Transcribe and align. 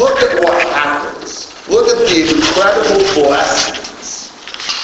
look 0.00 0.16
at 0.22 0.42
what 0.42 0.56
happens. 0.72 1.52
Look 1.68 1.88
at 1.88 1.98
the 2.08 2.34
incredible 2.34 3.04
blessings 3.12 4.28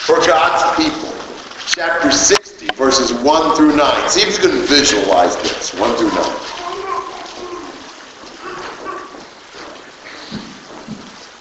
for 0.04 0.16
God's 0.26 0.76
people. 0.76 1.10
Chapter 1.66 2.12
60, 2.12 2.66
verses 2.76 3.14
1 3.14 3.56
through 3.56 3.76
9. 3.76 4.10
See 4.10 4.20
if 4.20 4.36
you 4.36 4.50
can 4.50 4.66
visualize 4.66 5.34
this, 5.36 5.72
1 5.72 5.96
through 5.96 6.10
9. 6.10 6.20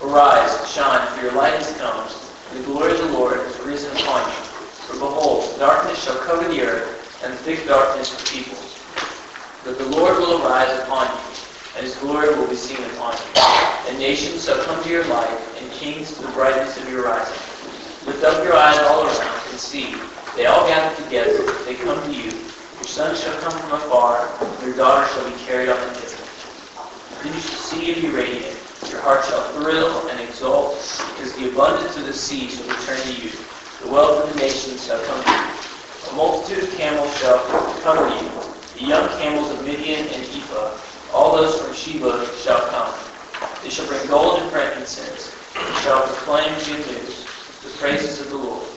Arise, 0.10 0.72
shine, 0.72 1.06
for 1.14 1.24
your 1.24 1.34
light 1.34 1.56
has 1.56 1.76
come, 1.78 2.08
the 2.58 2.64
glory 2.64 2.94
of 2.94 3.00
the 3.00 3.12
Lord 3.12 3.40
has 3.40 3.60
risen 3.60 3.92
upon 3.98 4.26
you. 4.30 4.38
For 4.88 4.94
behold, 4.94 5.60
darkness 5.60 6.02
shall 6.02 6.18
cover 6.20 6.48
the 6.48 6.62
earth, 6.62 7.22
and 7.26 7.38
thick 7.40 7.68
darkness 7.68 8.16
the 8.16 8.24
peoples. 8.32 8.80
But 9.66 9.78
the 9.78 9.86
Lord 9.98 10.18
will 10.20 10.42
arise 10.48 10.80
upon 10.80 11.08
you, 11.08 11.45
and 11.76 11.86
his 11.86 11.96
glory 11.98 12.34
will 12.36 12.48
be 12.48 12.56
seen 12.56 12.82
upon 12.92 13.14
you. 13.14 13.42
And 13.90 14.00
nations 14.00 14.46
shall 14.46 14.64
come 14.64 14.82
to 14.84 14.90
your 14.90 15.06
light, 15.06 15.38
and 15.60 15.72
kings 15.72 16.14
to 16.16 16.22
the 16.24 16.32
brightness 16.32 16.78
of 16.78 16.90
your 16.90 17.04
rising. 17.04 17.36
Lift 18.08 18.24
up 18.24 18.44
your 18.44 18.56
eyes 18.56 18.80
all 18.80 19.04
around, 19.06 19.42
and 19.50 19.60
see. 19.60 19.96
They 20.36 20.46
all 20.46 20.68
gather 20.68 20.96
together, 21.04 21.52
they 21.66 21.76
come 21.76 22.02
to 22.02 22.12
you. 22.12 22.32
Your 22.32 22.86
sons 22.86 23.22
shall 23.22 23.40
come 23.42 23.60
from 23.60 23.74
afar, 23.74 24.38
and 24.42 24.66
your 24.66 24.76
daughters 24.76 25.12
shall 25.12 25.30
be 25.30 25.38
carried 25.44 25.70
on 25.70 25.80
the 25.80 26.00
hip. 26.00 26.12
Then 27.24 27.34
you 27.34 27.40
shall 27.40 27.60
see 27.60 27.94
and 27.94 28.02
be 28.02 28.10
radiant. 28.10 28.58
Your 28.90 29.02
heart 29.02 29.26
shall 29.26 29.52
thrill 29.54 30.08
and 30.10 30.20
exult, 30.20 30.76
because 31.16 31.36
the 31.36 31.50
abundance 31.50 31.98
of 31.98 32.06
the 32.06 32.14
sea 32.14 32.48
shall 32.50 32.68
return 32.68 33.00
to 33.02 33.14
you. 33.22 33.32
The 33.82 33.88
wealth 33.88 34.24
of 34.24 34.34
the 34.34 34.40
nations 34.40 34.86
shall 34.86 35.04
come 35.04 35.24
to 35.24 35.32
you. 35.32 36.12
A 36.12 36.16
multitude 36.16 36.64
of 36.64 36.78
camels 36.78 37.18
shall 37.20 37.40
come 37.82 37.98
to 37.98 38.24
you. 38.24 38.32
The 38.80 38.86
young 38.88 39.10
camels 39.20 39.52
of 39.52 39.64
Midian 39.64 40.08
and 40.08 40.24
Ephah, 40.24 40.78
all 41.16 41.38
those 41.38 41.62
from 41.62 41.74
Sheba 41.74 42.28
shall 42.44 42.60
come. 42.68 42.94
They 43.64 43.70
shall 43.70 43.88
bring 43.88 44.06
gold 44.08 44.42
and 44.42 44.52
frankincense, 44.52 45.34
and 45.56 45.76
shall 45.78 46.06
proclaim 46.06 46.54
good 46.66 46.86
news, 46.88 47.24
the 47.64 47.70
praises 47.80 48.20
of 48.20 48.32
the 48.32 48.38
Lord. 48.38 48.68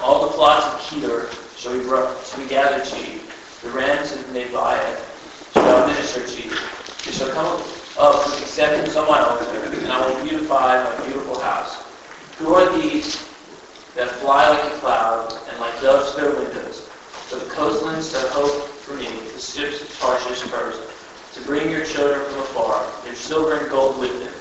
All 0.00 0.26
the 0.26 0.32
flocks 0.32 0.64
of 0.64 0.80
Kedar 0.88 1.28
shall 1.56 1.76
be 1.76 1.84
brought 1.84 2.24
to 2.24 2.40
be 2.40 2.46
gathered 2.46 2.86
to 2.86 2.96
you. 2.98 3.20
The 3.60 3.68
rams 3.70 4.10
of 4.12 4.20
Nebaioth 4.28 5.04
shall 5.52 5.86
minister 5.86 6.26
to 6.26 6.42
you. 6.42 6.56
They 7.04 7.12
shall 7.12 7.30
come 7.30 7.62
up 7.98 8.24
with 8.24 8.40
acceptance 8.40 8.96
on 8.96 9.06
my 9.06 9.20
altar, 9.20 9.62
and 9.62 9.92
I 9.92 10.08
will 10.08 10.24
beautify 10.24 10.82
my 10.82 11.04
beautiful 11.04 11.38
house. 11.40 11.84
Who 12.38 12.54
are 12.54 12.72
these 12.80 13.22
that 13.96 14.08
fly 14.12 14.48
like 14.48 14.72
a 14.72 14.76
cloud, 14.78 15.38
and 15.50 15.60
like 15.60 15.78
doves 15.82 16.16
their 16.16 16.30
windows? 16.30 16.88
For 17.28 17.36
the 17.36 17.50
coastlands 17.50 18.10
that 18.12 18.30
hope 18.30 18.66
for 18.80 18.94
me, 18.94 19.10
the 19.34 19.38
ships 19.38 19.82
of 19.82 19.98
Tarshish 20.00 20.40
first, 20.48 20.89
to 21.34 21.40
bring 21.42 21.70
your 21.70 21.84
children 21.84 22.24
from 22.30 22.40
afar, 22.40 22.86
their 23.04 23.14
silver 23.14 23.58
and 23.58 23.70
gold 23.70 23.98
with 23.98 24.12
them. 24.18 24.34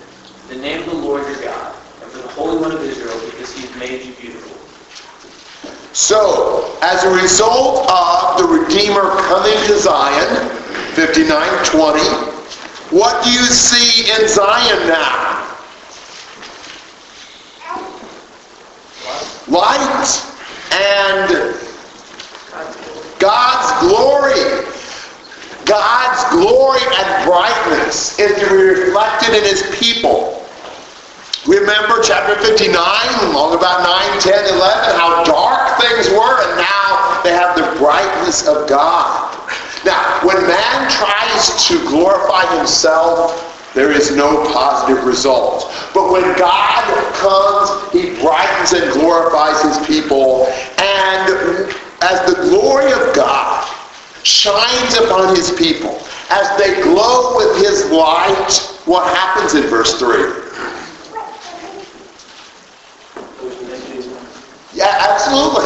In 0.49 0.57
the 0.57 0.63
name 0.63 0.79
of 0.81 0.87
the 0.87 0.95
Lord 0.95 1.27
your 1.27 1.41
God, 1.43 1.75
and 2.01 2.11
for 2.11 2.17
the 2.19 2.27
Holy 2.29 2.59
One 2.59 2.71
of 2.71 2.81
Israel, 2.81 3.19
because 3.25 3.53
he 3.53 3.67
has 3.67 3.75
made 3.79 4.03
you 4.03 4.13
beautiful. 4.13 4.57
So, 5.93 6.77
as 6.81 7.03
a 7.03 7.09
result 7.21 7.89
of 7.91 8.37
the 8.37 8.45
Redeemer 8.45 9.01
coming 9.27 9.55
to 9.67 9.79
Zion, 9.79 10.49
5920, 10.95 11.99
what 12.95 13.23
do 13.23 13.31
you 13.31 13.43
see 13.43 14.11
in 14.11 14.27
Zion 14.27 14.87
now? 14.87 15.45
Light 19.47 20.29
and 20.71 21.55
God's 23.19 23.87
glory. 23.87 24.65
God's 25.69 26.33
glory 26.33 26.81
and 26.81 27.25
brightness 27.29 28.17
is 28.17 28.33
to 28.41 28.49
be 28.49 28.55
reflected 28.55 29.37
in 29.37 29.43
his 29.43 29.61
people. 29.77 30.43
Remember 31.45 32.01
chapter 32.01 32.35
59, 32.43 32.73
long 33.33 33.53
about 33.53 33.83
9, 33.85 34.19
10, 34.19 34.55
11, 34.55 34.99
how 34.99 35.23
dark 35.23 35.79
things 35.79 36.09
were, 36.09 36.41
and 36.41 36.57
now 36.57 37.21
they 37.23 37.31
have 37.31 37.55
the 37.55 37.79
brightness 37.79 38.47
of 38.47 38.67
God. 38.67 39.29
Now, 39.85 40.19
when 40.25 40.41
man 40.41 40.91
tries 40.91 41.67
to 41.67 41.77
glorify 41.87 42.57
himself, 42.57 43.45
there 43.73 43.91
is 43.91 44.15
no 44.15 44.51
positive 44.51 45.05
result. 45.05 45.71
But 45.93 46.11
when 46.11 46.23
God 46.37 46.83
comes, 47.13 47.93
he 47.93 48.19
brightens 48.21 48.73
and 48.73 48.91
glorifies 48.91 49.61
his 49.61 49.87
people. 49.87 50.47
And 50.81 51.71
as 52.01 52.33
the 52.33 52.41
glory 52.49 52.91
of 52.91 53.15
God 53.15 53.38
shines 54.23 54.95
upon 54.97 55.35
his 55.35 55.51
people, 55.51 56.01
as 56.29 56.57
they 56.57 56.81
glow 56.83 57.37
with 57.37 57.57
his 57.57 57.89
light, 57.91 58.51
what 58.85 59.05
happens 59.15 59.55
in 59.55 59.63
verse 59.63 59.97
3? 59.97 60.39
Yeah, 64.73 64.95
absolutely. 65.09 65.65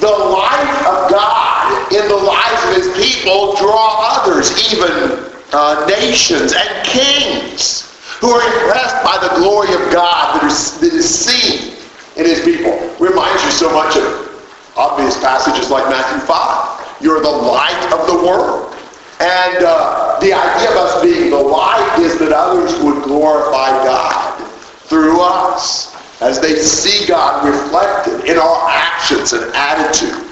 The 0.00 0.10
light 0.10 0.84
of 0.86 1.10
God 1.10 1.92
in 1.92 2.06
the 2.08 2.16
lives 2.16 2.64
of 2.68 2.76
his 2.76 3.04
people 3.04 3.56
draw 3.56 3.98
others, 4.00 4.72
even 4.72 5.32
uh, 5.52 5.86
nations 5.88 6.52
and 6.52 6.86
kings, 6.86 7.98
who 8.20 8.30
are 8.30 8.42
impressed 8.42 9.02
by 9.02 9.18
the 9.20 9.34
glory 9.40 9.72
of 9.74 9.92
God 9.92 10.40
that 10.40 10.44
is, 10.44 10.78
that 10.78 10.92
is 10.92 11.08
seen 11.08 11.74
in 12.16 12.26
his 12.26 12.44
people. 12.44 12.72
Reminds 13.00 13.42
you 13.44 13.50
so 13.50 13.72
much 13.72 13.96
of 13.96 14.28
obvious 14.76 15.18
passages 15.18 15.70
like 15.70 15.88
Matthew 15.88 16.20
5. 16.20 16.77
You're 17.00 17.20
the 17.20 17.28
light 17.28 17.92
of 17.92 18.06
the 18.06 18.26
world. 18.26 18.74
And 19.20 19.64
uh, 19.64 20.18
the 20.20 20.32
idea 20.32 20.70
of 20.70 20.76
us 20.76 21.02
being 21.02 21.30
the 21.30 21.36
light 21.36 21.98
is 22.00 22.18
that 22.18 22.32
others 22.32 22.78
would 22.82 23.02
glorify 23.02 23.70
God 23.84 24.40
through 24.86 25.20
us 25.20 25.96
as 26.20 26.40
they 26.40 26.54
see 26.56 27.06
God 27.06 27.46
reflected 27.46 28.28
in 28.28 28.38
our 28.38 28.68
actions 28.68 29.32
and 29.32 29.52
attitude 29.54 30.26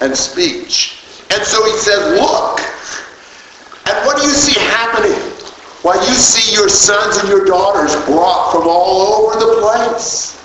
and 0.00 0.16
speech. 0.16 0.98
And 1.30 1.42
so 1.42 1.64
he 1.64 1.76
says, 1.78 2.20
look. 2.20 2.60
And 3.86 4.06
what 4.06 4.16
do 4.16 4.22
you 4.22 4.32
see 4.32 4.58
happening? 4.58 5.18
Why, 5.82 5.94
you 5.94 6.14
see 6.14 6.54
your 6.54 6.68
sons 6.68 7.16
and 7.16 7.28
your 7.28 7.44
daughters 7.44 7.94
brought 8.06 8.52
from 8.52 8.68
all 8.68 9.26
over 9.26 9.38
the 9.38 9.60
place. 9.60 10.38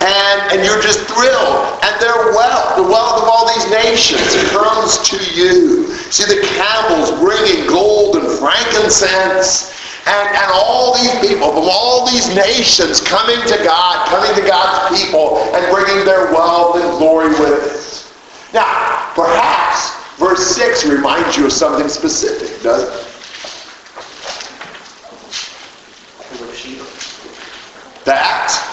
And, 0.00 0.52
and 0.52 0.64
you're 0.64 0.80
just 0.80 1.00
thrilled. 1.10 1.82
And 1.82 1.94
their 2.00 2.32
wealth, 2.32 2.76
the 2.76 2.86
wealth 2.86 3.22
of 3.22 3.28
all 3.28 3.48
these 3.48 3.68
nations, 3.70 4.22
comes 4.50 4.98
to 5.10 5.18
you. 5.34 5.92
See 6.10 6.24
the 6.24 6.46
camels 6.54 7.10
bringing 7.20 7.66
gold 7.66 8.16
and 8.16 8.38
frankincense 8.38 9.74
and, 10.06 10.28
and 10.36 10.50
all 10.54 10.94
these 10.94 11.28
people 11.28 11.50
from 11.50 11.68
all 11.68 12.06
these 12.06 12.34
nations 12.34 13.00
coming 13.00 13.40
to 13.46 13.56
God, 13.64 14.08
coming 14.08 14.34
to 14.40 14.48
God's 14.48 15.02
people, 15.02 15.38
and 15.54 15.74
bringing 15.74 16.04
their 16.06 16.32
wealth 16.32 16.76
and 16.76 16.90
glory 16.98 17.28
with 17.28 17.64
it. 17.66 18.54
Now, 18.54 19.12
perhaps 19.14 19.94
verse 20.16 20.56
6 20.56 20.86
reminds 20.86 21.36
you 21.36 21.46
of 21.46 21.52
something 21.52 21.88
specific, 21.88 22.62
doesn't 22.62 22.88
it? 22.88 23.04
That 28.04 28.67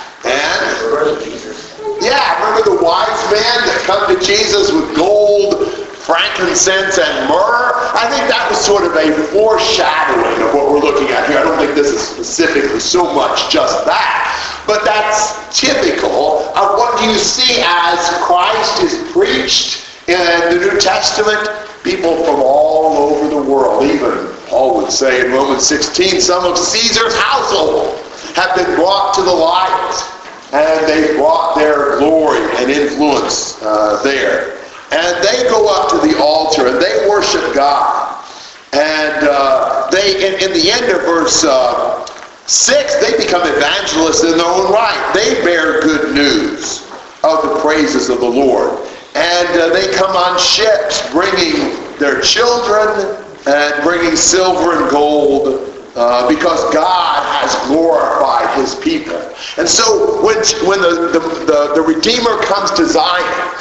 yeah, 2.02 2.38
remember 2.44 2.78
the 2.78 2.84
wise 2.84 3.24
man 3.32 3.58
that 3.66 3.84
come 3.86 4.04
to 4.14 4.18
Jesus 4.26 4.72
with 4.72 4.96
gold 4.96 5.86
frankincense 6.06 7.00
and 7.00 7.28
myrrh. 7.28 7.74
I 7.98 8.06
think 8.14 8.30
that 8.30 8.46
was 8.46 8.62
sort 8.62 8.86
of 8.86 8.94
a 8.94 9.10
foreshadowing 9.34 10.38
of 10.46 10.54
what 10.54 10.70
we're 10.70 10.86
looking 10.86 11.10
at 11.10 11.28
here. 11.28 11.40
I 11.40 11.44
don't 11.44 11.58
think 11.58 11.74
this 11.74 11.90
is 11.90 12.02
specifically 12.02 12.80
so 12.80 13.10
much 13.14 13.50
just 13.50 13.86
that. 13.86 14.22
But 14.68 14.86
that's 14.86 15.34
typical 15.50 16.46
of 16.54 16.78
what 16.78 17.02
you 17.02 17.18
see 17.18 17.62
as 17.66 17.98
Christ 18.22 18.84
is 18.84 19.12
preached 19.12 19.90
in 20.08 20.22
the 20.54 20.62
New 20.62 20.80
Testament. 20.80 21.50
People 21.82 22.24
from 22.24 22.42
all 22.42 23.10
over 23.10 23.30
the 23.30 23.42
world, 23.42 23.84
even 23.84 24.30
Paul 24.46 24.78
would 24.78 24.92
say 24.92 25.26
in 25.26 25.32
Romans 25.32 25.66
16, 25.66 26.22
some 26.22 26.46
of 26.46 26.58
Caesar's 26.58 27.16
household 27.18 27.98
have 28.36 28.56
been 28.56 28.76
brought 28.76 29.16
to 29.16 29.22
the 29.22 29.34
light 29.34 30.15
and 30.56 30.88
they 30.88 31.16
brought 31.18 31.56
their 31.56 32.00
glory 32.00 32.40
and 32.56 32.72
influence 32.72 33.62
uh, 33.62 34.02
there 34.04 34.56
and 34.92 35.24
they 35.24 35.44
go 35.50 35.68
up 35.68 35.90
to 35.90 36.08
the 36.08 36.18
altar 36.22 36.68
and 36.68 36.82
they 36.82 37.08
worship 37.10 37.54
God. 37.54 38.24
And 38.72 39.28
uh, 39.28 39.90
they, 39.92 40.28
in, 40.28 40.34
in, 40.42 40.54
the 40.54 40.72
end 40.72 40.86
of 40.92 41.02
verse 41.02 41.44
uh, 41.44 42.06
6, 42.46 42.96
they 43.02 43.18
become 43.18 43.42
evangelists 43.46 44.24
in 44.24 44.38
their 44.38 44.46
own 44.46 44.72
right. 44.72 45.12
They 45.14 45.44
bear 45.44 45.82
good 45.82 46.14
news 46.14 46.84
of 47.24 47.42
the 47.44 47.60
praises 47.62 48.10
of 48.10 48.20
the 48.20 48.30
Lord. 48.30 48.88
And 49.16 49.48
uh, 49.60 49.70
they 49.70 49.94
come 49.96 50.16
on 50.16 50.40
ships 50.40 51.10
bringing 51.12 51.76
their 51.98 52.22
children 52.22 53.18
and 53.48 53.84
bringing 53.84 54.16
silver 54.16 54.82
and 54.82 54.92
gold 54.92 55.75
uh, 55.96 56.28
because 56.28 56.62
God 56.74 57.24
has 57.42 57.56
glorified 57.68 58.58
his 58.60 58.76
people. 58.76 59.16
And 59.58 59.68
so 59.68 60.22
when, 60.24 60.38
when 60.68 60.82
the, 60.82 61.10
the, 61.14 61.20
the, 61.20 61.72
the 61.76 61.82
Redeemer 61.82 62.42
comes 62.44 62.72
to 62.72 62.86
Zion, 62.86 63.60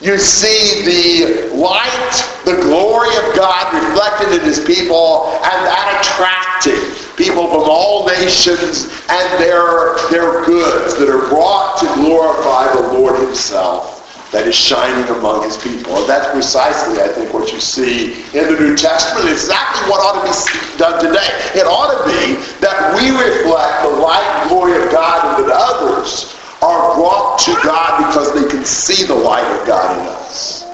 You 0.00 0.18
see 0.18 0.84
the 0.84 1.54
light, 1.54 2.12
the 2.44 2.56
glory 2.60 3.08
of 3.16 3.34
God 3.34 3.72
reflected 3.72 4.38
in 4.38 4.44
his 4.44 4.60
people, 4.60 5.28
and 5.32 5.64
that 5.64 6.04
attracting 6.04 6.92
people 7.16 7.46
from 7.48 7.64
all 7.70 8.06
nations 8.06 8.92
and 9.08 9.40
their, 9.40 9.96
their 10.10 10.44
goods 10.44 10.98
that 10.98 11.08
are 11.08 11.26
brought 11.30 11.78
to 11.78 11.86
glorify 11.94 12.70
the 12.74 12.92
Lord 12.92 13.18
himself 13.18 13.93
that 14.34 14.48
is 14.48 14.56
shining 14.56 15.08
among 15.14 15.44
his 15.44 15.56
people. 15.56 15.96
And 15.96 16.08
that's 16.08 16.26
precisely, 16.32 17.00
I 17.00 17.06
think, 17.06 17.32
what 17.32 17.52
you 17.52 17.60
see 17.60 18.26
in 18.34 18.50
the 18.50 18.58
New 18.58 18.76
Testament. 18.76 19.30
Exactly 19.30 19.88
what 19.88 20.02
ought 20.02 20.18
to 20.18 20.26
be 20.26 20.76
done 20.76 20.98
today. 20.98 21.30
It 21.54 21.70
ought 21.70 21.94
to 21.94 22.02
be 22.02 22.34
that 22.58 22.98
we 22.98 23.14
reflect 23.14 23.86
the 23.86 23.94
light 24.02 24.46
glory 24.48 24.82
of 24.82 24.90
God 24.90 25.38
and 25.38 25.48
that 25.48 25.54
others 25.54 26.34
are 26.62 26.96
brought 26.96 27.38
to 27.46 27.54
God 27.62 28.08
because 28.08 28.34
they 28.34 28.48
can 28.50 28.64
see 28.64 29.06
the 29.06 29.14
light 29.14 29.46
of 29.54 29.64
God 29.68 30.00
in 30.00 30.06
us. 30.08 30.64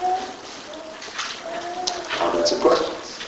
Comments 2.17 2.53
and 2.53 2.63
questions? 2.63 3.21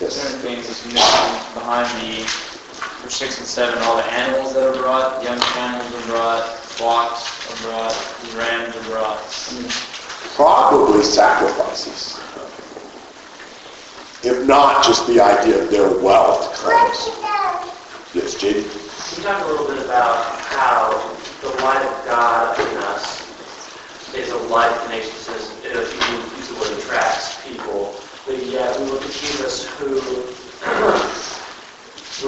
Yes. 0.00 0.20
Certain 0.20 0.40
things 0.40 0.68
is 0.68 0.82
behind 0.92 1.88
the 2.02 2.55
for 3.06 3.12
six 3.12 3.38
and 3.38 3.46
seven, 3.46 3.78
all 3.84 3.96
the 3.96 4.04
animals 4.06 4.52
that 4.52 4.64
are 4.64 4.82
brought, 4.82 5.22
young 5.22 5.38
camels 5.38 5.94
are 5.94 6.06
brought, 6.08 6.58
flocks 6.58 7.22
are 7.52 7.68
brought, 7.68 7.94
rams 8.34 8.74
are 8.74 8.82
brought. 8.90 9.22
Probably 10.34 11.04
sacrifices. 11.04 12.18
If 14.24 14.44
not, 14.48 14.84
just 14.84 15.06
the 15.06 15.20
idea 15.20 15.62
of 15.62 15.70
their 15.70 15.88
wealth 16.00 16.52
comes. 16.56 16.98
Yes, 18.12 18.34
JD? 18.34 18.66
Can 18.74 19.18
you 19.18 19.22
talk 19.22 19.44
a 19.44 19.48
little 19.50 19.68
bit 19.68 19.84
about 19.84 20.40
how 20.40 21.16
the 21.42 21.50
light 21.62 21.86
of 21.86 22.06
God 22.06 22.58
in 22.58 22.76
us 22.78 23.22
is 24.16 24.30
a 24.30 24.36
light 24.48 24.70
that 24.70 24.88
makes 24.90 25.28
us, 25.28 25.56
if 25.62 25.94
you 25.94 26.38
use 26.38 26.48
the 26.48 26.54
word 26.58 26.76
attracts 26.76 27.40
people, 27.46 27.94
but 28.26 28.44
yet 28.46 28.76
we 28.80 28.86
look 28.86 29.02
at 29.02 29.12
Jesus 29.12 29.68
who 29.76 30.35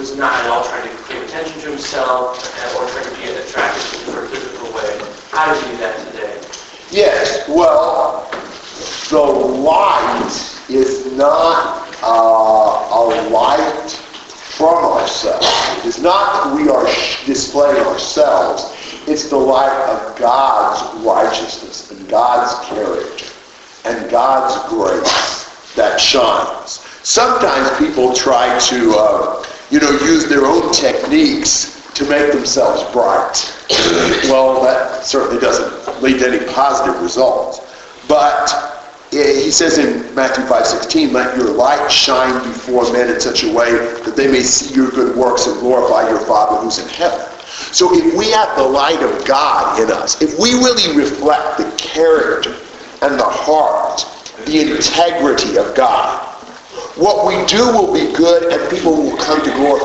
was 0.09 0.17
not 0.17 0.33
at 0.43 0.49
all 0.49 0.63
trying 0.63 0.89
to 0.89 1.03
pay 1.03 1.23
attention 1.23 1.61
to 1.61 1.69
himself 1.69 2.37
or 2.75 2.89
trying 2.89 3.13
to 3.13 3.21
be 3.21 3.29
attractive 3.29 3.83
for 4.11 4.25
a 4.25 4.27
physical 4.27 4.71
way. 4.73 4.99
How 5.29 5.53
do 5.53 5.59
you 5.59 5.73
do 5.73 5.77
that 5.77 6.11
today? 6.11 6.41
Yes, 6.89 7.47
well, 7.47 8.29
the 9.09 9.21
light 9.21 10.25
is 10.69 11.11
not 11.13 11.87
uh, 12.01 12.07
a 12.07 13.29
light 13.29 13.91
from 13.91 14.83
ourselves. 14.83 15.47
It's 15.85 15.99
not 15.99 16.55
we 16.55 16.69
are 16.69 16.85
displaying 17.25 17.85
ourselves. 17.85 18.75
It's 19.07 19.29
the 19.29 19.37
light 19.37 19.89
of 19.89 20.17
God's 20.17 21.05
righteousness 21.05 21.91
and 21.91 22.09
God's 22.09 22.67
character 22.67 23.27
and 23.85 24.09
God's 24.09 24.69
grace 24.69 25.75
that 25.75 25.99
shines. 25.99 26.85
Sometimes 27.03 27.77
people 27.77 28.13
try 28.13 28.57
to 28.59 28.95
uh, 28.97 29.45
you 29.69 29.79
know, 29.79 29.91
use 29.91 30.27
their 30.27 30.45
own 30.45 30.71
techniques 30.71 31.79
to 31.93 32.07
make 32.09 32.31
themselves 32.31 32.83
bright. 32.93 33.55
well, 34.29 34.61
that 34.63 35.05
certainly 35.05 35.39
doesn't 35.39 36.01
lead 36.01 36.19
to 36.19 36.27
any 36.27 36.45
positive 36.53 37.01
results. 37.01 37.61
But 38.07 38.69
he 39.11 39.51
says 39.51 39.77
in 39.77 40.13
Matthew 40.15 40.45
5:16, 40.45 41.13
"Let 41.13 41.35
your 41.35 41.49
light 41.49 41.91
shine 41.91 42.39
before 42.43 42.89
men 42.91 43.09
in 43.09 43.19
such 43.19 43.43
a 43.43 43.51
way 43.51 43.71
that 44.05 44.15
they 44.15 44.27
may 44.27 44.41
see 44.41 44.73
your 44.73 44.89
good 44.89 45.15
works 45.15 45.45
and 45.45 45.59
glorify 45.59 46.09
your 46.09 46.19
Father 46.19 46.57
who's 46.57 46.79
in 46.79 46.87
heaven." 46.89 47.25
So 47.71 47.93
if 47.93 48.13
we 48.15 48.31
have 48.31 48.55
the 48.55 48.63
light 48.63 49.01
of 49.03 49.25
God 49.25 49.79
in 49.79 49.91
us, 49.91 50.17
if 50.21 50.39
we 50.39 50.53
really 50.53 50.95
reflect 50.95 51.57
the 51.57 51.65
character 51.77 52.53
and 53.01 53.19
the 53.19 53.23
heart, 53.23 54.05
the 54.45 54.61
integrity 54.61 55.57
of 55.57 55.75
God, 55.75 56.19
what 56.95 57.25
we 57.25 57.43
do 57.45 57.65
will 57.71 57.93
be 57.93 58.11
good 58.13 58.51
and 58.51 58.69
people 58.69 58.93
will 58.93 59.17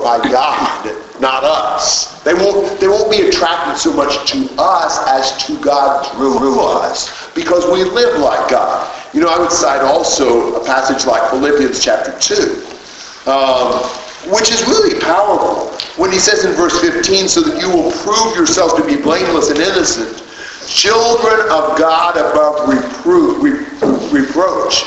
glorify 0.05 0.31
God, 0.31 1.21
not 1.21 1.45
us. 1.45 2.23
They 2.23 2.35
won't, 2.35 2.79
they 2.81 2.89
won't 2.89 3.11
be 3.11 3.29
attracted 3.29 3.79
so 3.79 3.93
much 3.93 4.31
to 4.33 4.49
us 4.59 4.99
as 5.09 5.47
to 5.47 5.59
God 5.61 6.07
through 6.13 6.61
us 6.61 7.33
because 7.35 7.65
we 7.67 7.85
live 7.85 8.21
like 8.21 8.51
God. 8.51 8.91
You 9.15 9.21
know, 9.21 9.29
I 9.29 9.39
would 9.39 9.53
cite 9.53 9.83
also 9.83 10.61
a 10.61 10.65
passage 10.65 11.07
like 11.07 11.31
Philippians 11.31 11.83
chapter 11.83 12.19
2, 12.19 13.31
um, 13.31 13.83
which 14.31 14.51
is 14.51 14.67
really 14.67 15.01
powerful 15.01 15.71
when 15.97 16.13
he 16.13 16.19
says 16.19 16.45
in 16.45 16.53
verse 16.53 16.79
15, 16.81 17.29
so 17.29 17.41
that 17.41 17.61
you 17.61 17.69
will 17.69 17.93
prove 17.93 18.37
yourselves 18.37 18.75
to 18.75 18.85
be 18.85 19.01
blameless 19.01 19.51
and 19.51 19.59
innocent, 19.59 20.23
children 20.67 21.41
of 21.51 21.79
God 21.79 22.17
above 22.17 22.69
reproof, 22.69 24.13
reproach 24.13 24.85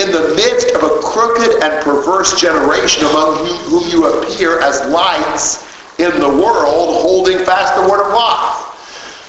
in 0.00 0.12
the 0.12 0.34
midst 0.34 0.74
of 0.74 0.82
a 0.82 1.00
crooked 1.02 1.62
and 1.62 1.84
perverse 1.84 2.40
generation 2.40 3.04
among 3.04 3.46
whom 3.68 3.86
you 3.90 4.06
appear 4.06 4.58
as 4.60 4.80
lights 4.88 5.66
in 5.98 6.18
the 6.20 6.28
world, 6.28 7.02
holding 7.02 7.44
fast 7.44 7.76
the 7.76 7.82
word 7.82 8.00
of 8.00 8.12
life. 8.14 8.70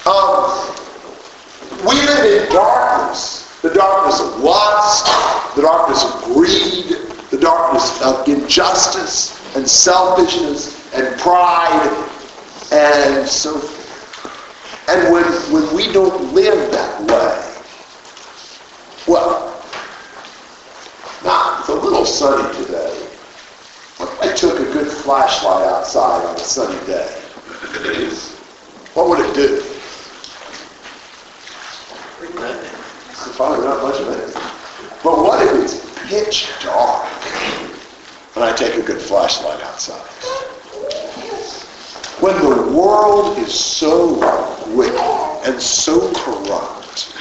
Um, 0.07 0.71
we 1.85 1.95
live 1.95 2.43
in 2.43 2.53
darkness. 2.53 3.39
The 3.61 3.73
darkness 3.73 4.19
of 4.21 4.39
lust, 4.39 5.05
the 5.55 5.61
darkness 5.61 6.03
of 6.03 6.23
greed, 6.23 6.97
the 7.29 7.37
darkness 7.37 8.01
of 8.01 8.27
injustice 8.27 9.37
and 9.55 9.67
selfishness 9.67 10.91
and 10.93 11.19
pride 11.19 12.07
and 12.71 13.27
so 13.27 13.59
forth. 13.59 14.89
And 14.89 15.13
when, 15.13 15.23
when 15.53 15.75
we 15.75 15.91
don't 15.93 16.33
live 16.33 16.71
that 16.71 17.01
way, 17.01 17.51
well, 19.07 19.60
now, 21.23 21.59
it's 21.59 21.69
a 21.69 21.75
little 21.75 22.05
sunny 22.05 22.51
today. 22.63 23.07
I 24.21 24.33
took 24.33 24.59
a 24.59 24.71
good 24.71 24.87
flashlight 24.87 25.67
outside 25.67 26.25
on 26.25 26.35
a 26.35 26.39
sunny 26.39 26.83
day. 26.87 27.07
What 28.93 29.09
would 29.09 29.19
it 29.19 29.35
do? 29.35 29.63
Probably 33.35 33.65
not 33.65 33.81
much 33.81 33.99
of 33.99 34.07
anything. 34.09 34.41
But 35.03 35.17
what 35.17 35.45
if 35.47 35.63
it's 35.63 36.09
pitch 36.09 36.49
dark 36.63 37.07
and 38.35 38.43
I 38.43 38.55
take 38.55 38.75
a 38.75 38.81
good 38.81 39.01
flashlight 39.01 39.61
outside? 39.61 40.01
When 42.21 42.35
the 42.43 42.77
world 42.77 43.37
is 43.39 43.53
so 43.53 44.13
wicked 44.75 44.99
and 45.45 45.61
so 45.61 46.11
corrupt, 46.13 47.15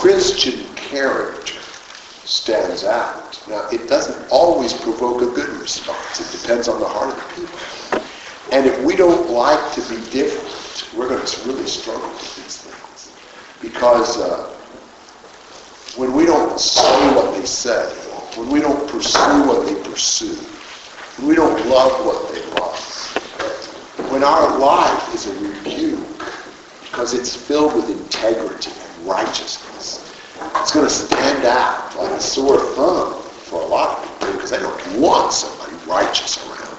Christian 0.00 0.64
character 0.74 1.49
stands 2.30 2.84
out. 2.84 3.42
Now, 3.48 3.68
it 3.70 3.88
doesn't 3.88 4.30
always 4.30 4.72
provoke 4.72 5.20
a 5.22 5.26
good 5.26 5.48
response. 5.60 6.20
It 6.20 6.40
depends 6.40 6.68
on 6.68 6.80
the 6.80 6.86
heart 6.86 7.12
of 7.12 7.16
the 7.16 7.42
people. 7.42 8.06
And 8.52 8.66
if 8.66 8.80
we 8.84 8.94
don't 8.94 9.30
like 9.30 9.72
to 9.74 9.80
be 9.82 9.96
different, 10.10 10.96
we're 10.96 11.08
going 11.08 11.24
to 11.26 11.48
really 11.48 11.66
struggle 11.66 12.08
with 12.08 12.36
these 12.36 12.58
things. 12.58 13.12
Because 13.60 14.20
uh, 14.20 14.48
when 15.96 16.12
we 16.12 16.24
don't 16.24 16.58
say 16.60 17.14
what 17.14 17.34
they 17.34 17.44
say, 17.44 17.84
when 18.36 18.48
we 18.48 18.60
don't 18.60 18.88
pursue 18.88 19.46
what 19.46 19.66
they 19.66 19.74
pursue, 19.90 20.36
when 21.18 21.28
we 21.28 21.34
don't 21.34 21.66
love 21.66 22.06
what 22.06 22.32
they 22.32 22.44
love, 22.60 22.78
when 24.12 24.22
our 24.22 24.56
life 24.58 25.14
is 25.14 25.26
a 25.26 25.34
rebuke 25.40 26.24
because 26.82 27.12
it's 27.12 27.34
filled 27.34 27.74
with 27.74 27.90
integrity 27.90 28.70
and 28.70 29.06
righteousness, 29.06 30.09
it's 30.56 30.72
going 30.72 30.86
to 30.86 30.92
stand 30.92 31.44
out 31.44 31.96
like 31.96 32.12
a 32.12 32.20
sore 32.20 32.58
thumb 32.74 33.22
for 33.22 33.60
a 33.62 33.66
lot 33.66 33.98
of 33.98 34.04
people 34.18 34.34
because 34.34 34.50
they 34.50 34.58
don't 34.58 35.00
want 35.00 35.32
somebody 35.32 35.72
righteous 35.86 36.38
around. 36.46 36.76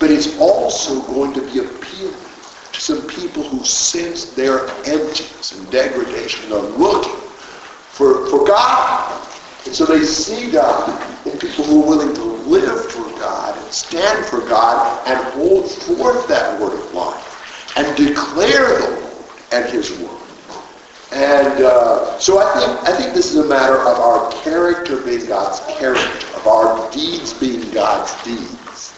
But 0.00 0.10
it's 0.10 0.38
also 0.38 1.02
going 1.02 1.32
to 1.34 1.40
be 1.40 1.58
appealing 1.58 2.14
to 2.72 2.80
some 2.80 3.06
people 3.06 3.42
who 3.42 3.64
sense 3.64 4.32
their 4.32 4.68
emptiness 4.86 5.52
and 5.52 5.70
degradation 5.70 6.44
and 6.44 6.52
are 6.52 6.68
looking 6.78 7.16
for, 7.90 8.26
for 8.28 8.46
God. 8.46 9.28
And 9.66 9.74
so 9.74 9.86
they 9.86 10.04
see 10.04 10.50
God 10.50 11.26
in 11.26 11.38
people 11.38 11.64
who 11.64 11.84
are 11.84 11.88
willing 11.88 12.14
to 12.14 12.22
live 12.22 12.90
for 12.90 13.04
God 13.18 13.56
and 13.56 13.72
stand 13.72 14.26
for 14.26 14.40
God 14.40 15.06
and 15.08 15.18
hold 15.34 15.70
forth 15.70 16.28
that 16.28 16.60
word 16.60 16.74
of 16.78 16.92
life 16.92 17.76
and 17.76 17.96
declare 17.96 18.80
the 18.80 19.00
Lord 19.00 19.30
and 19.52 19.72
his 19.72 19.90
word. 19.98 20.23
And 21.14 21.62
uh, 21.62 22.18
so 22.18 22.38
I 22.38 22.58
think 22.58 22.88
I 22.88 22.96
think 22.96 23.14
this 23.14 23.30
is 23.32 23.36
a 23.36 23.46
matter 23.46 23.78
of 23.78 24.00
our 24.00 24.32
character 24.42 25.00
being 25.00 25.26
God's 25.26 25.60
character, 25.78 26.36
of 26.36 26.48
our 26.48 26.90
deeds 26.90 27.32
being 27.34 27.70
God's 27.70 28.12
deeds. 28.24 28.92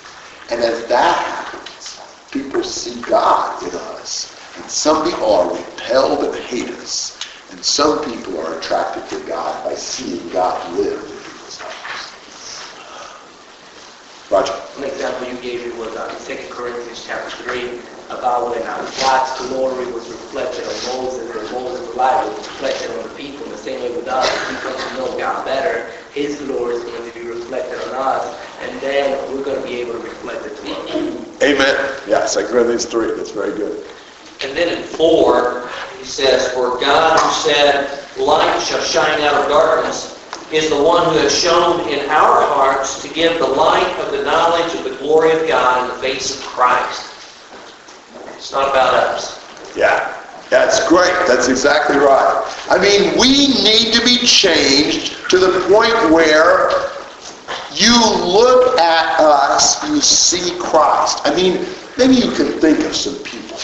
And 0.51 0.63
as 0.63 0.87
that 0.87 1.19
happens, 1.19 2.01
people 2.31 2.63
see 2.63 3.03
God 3.03 3.63
in 3.65 3.75
us. 3.75 4.35
And 4.57 4.65
some 4.71 5.05
people 5.05 5.31
are 5.31 5.55
repelled 5.55 6.25
and 6.25 6.35
hate 6.45 6.71
us. 6.71 7.21
And 7.51 7.63
some 7.63 8.03
people 8.03 8.41
are 8.41 8.59
attracted 8.59 9.07
to 9.11 9.23
God 9.27 9.63
by 9.65 9.75
seeing 9.75 10.27
God 10.31 10.73
live 10.73 10.99
in 10.99 11.19
people's 11.19 11.61
lives. 11.61 12.07
Roger. 14.31 14.55
An 14.79 14.85
example 14.85 15.29
you 15.29 15.37
gave 15.43 15.67
me 15.67 15.79
was 15.79 15.95
uh, 15.95 16.17
in 16.31 16.37
2 16.37 16.49
Corinthians 16.49 17.05
chapter 17.07 17.31
3 17.45 17.96
about 18.11 18.51
when 18.51 18.63
God's 18.63 19.49
glory 19.49 19.87
was 19.93 20.09
reflected 20.09 20.65
on 20.65 21.03
Moses 21.03 21.35
and 21.35 21.53
Moses' 21.53 21.95
life 21.97 22.27
was 22.27 22.37
reflected 22.37 22.91
on 22.91 23.03
the 23.03 23.15
people. 23.15 23.45
In 23.45 23.51
the 23.51 23.59
same 23.59 23.81
way 23.81 23.97
with 23.97 24.07
us, 24.09 24.27
if 24.27 24.51
we 24.51 24.57
come 24.57 24.89
to 24.89 24.97
know 24.97 25.19
God 25.19 25.45
better, 25.45 25.91
His 26.13 26.41
glory 26.41 26.77
is 26.77 26.85
going 26.85 27.11
to 27.11 27.19
be 27.19 27.27
reflected 27.27 27.81
on 27.89 27.95
us, 27.95 28.47
and 28.61 28.81
then 28.81 29.11
we're 29.33 29.45
going 29.45 29.61
to 29.61 29.67
be 29.67 29.81
able 29.81 29.93
to 29.93 29.99
reflect 29.99 30.47
it 30.47 30.57
to 30.57 30.73
others. 30.73 31.43
Amen. 31.43 32.01
Yeah, 32.07 32.27
2 32.27 32.47
Corinthians 32.47 32.85
3. 32.87 33.15
That's 33.17 33.33
very 33.33 33.57
good. 33.57 33.85
And 34.43 34.57
then 34.57 34.77
in 34.77 34.85
4, 34.85 35.71
he 35.99 36.05
says, 36.05 36.53
For 36.53 36.79
God 36.79 37.19
who 37.19 37.51
said, 37.51 38.07
Light 38.19 38.61
shall 38.63 38.83
shine 38.83 39.21
out 39.23 39.35
of 39.35 39.49
darkness, 39.49 40.13
is 40.53 40.71
the 40.71 40.81
one 40.81 41.05
who 41.13 41.19
has 41.19 41.37
shown 41.37 41.81
in 41.89 42.09
our 42.09 42.43
hearts 42.47 43.03
to 43.03 43.13
give 43.13 43.39
the 43.39 43.47
light 43.47 43.93
of 43.99 44.13
the 44.13 44.23
knowledge 44.23 44.73
of 44.75 44.85
the 44.85 44.95
glory 44.97 45.33
of 45.33 45.49
God 45.49 45.83
in 45.83 45.97
the 45.97 46.03
face 46.03 46.39
of 46.39 46.47
Christ. 46.47 47.16
It's 48.47 48.53
not 48.53 48.71
about 48.71 48.95
us. 48.95 49.43
Yeah. 49.75 50.23
That's 50.51 50.87
great. 50.89 51.11
That's 51.27 51.49
exactly 51.49 51.97
right. 51.97 52.45
I 52.71 52.79
mean, 52.79 53.19
we 53.19 53.49
need 53.65 53.93
to 53.93 54.05
be 54.05 54.19
changed 54.19 55.29
to 55.31 55.39
the 55.39 55.67
point 55.69 56.13
where 56.13 56.71
you 57.75 57.91
look 58.25 58.79
at 58.79 59.19
us, 59.19 59.83
you 59.89 60.01
see 60.01 60.57
Christ. 60.61 61.23
I 61.25 61.35
mean, 61.35 61.67
maybe 61.99 62.15
you 62.15 62.31
can 62.37 62.53
think 62.61 62.85
of 62.85 62.95
some 62.95 63.17
people 63.25 63.59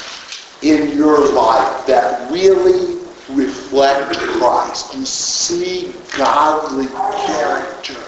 in 0.62 0.96
your 0.98 1.32
life 1.32 1.86
that 1.86 2.28
really 2.32 2.98
reflect 3.30 4.18
Christ. 4.18 4.96
You 4.96 5.04
see 5.04 5.94
godly 6.18 6.88
character 6.88 8.02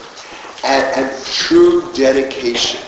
and, 0.65 0.85
and 0.97 1.25
true 1.25 1.93
dedication. 1.93 2.81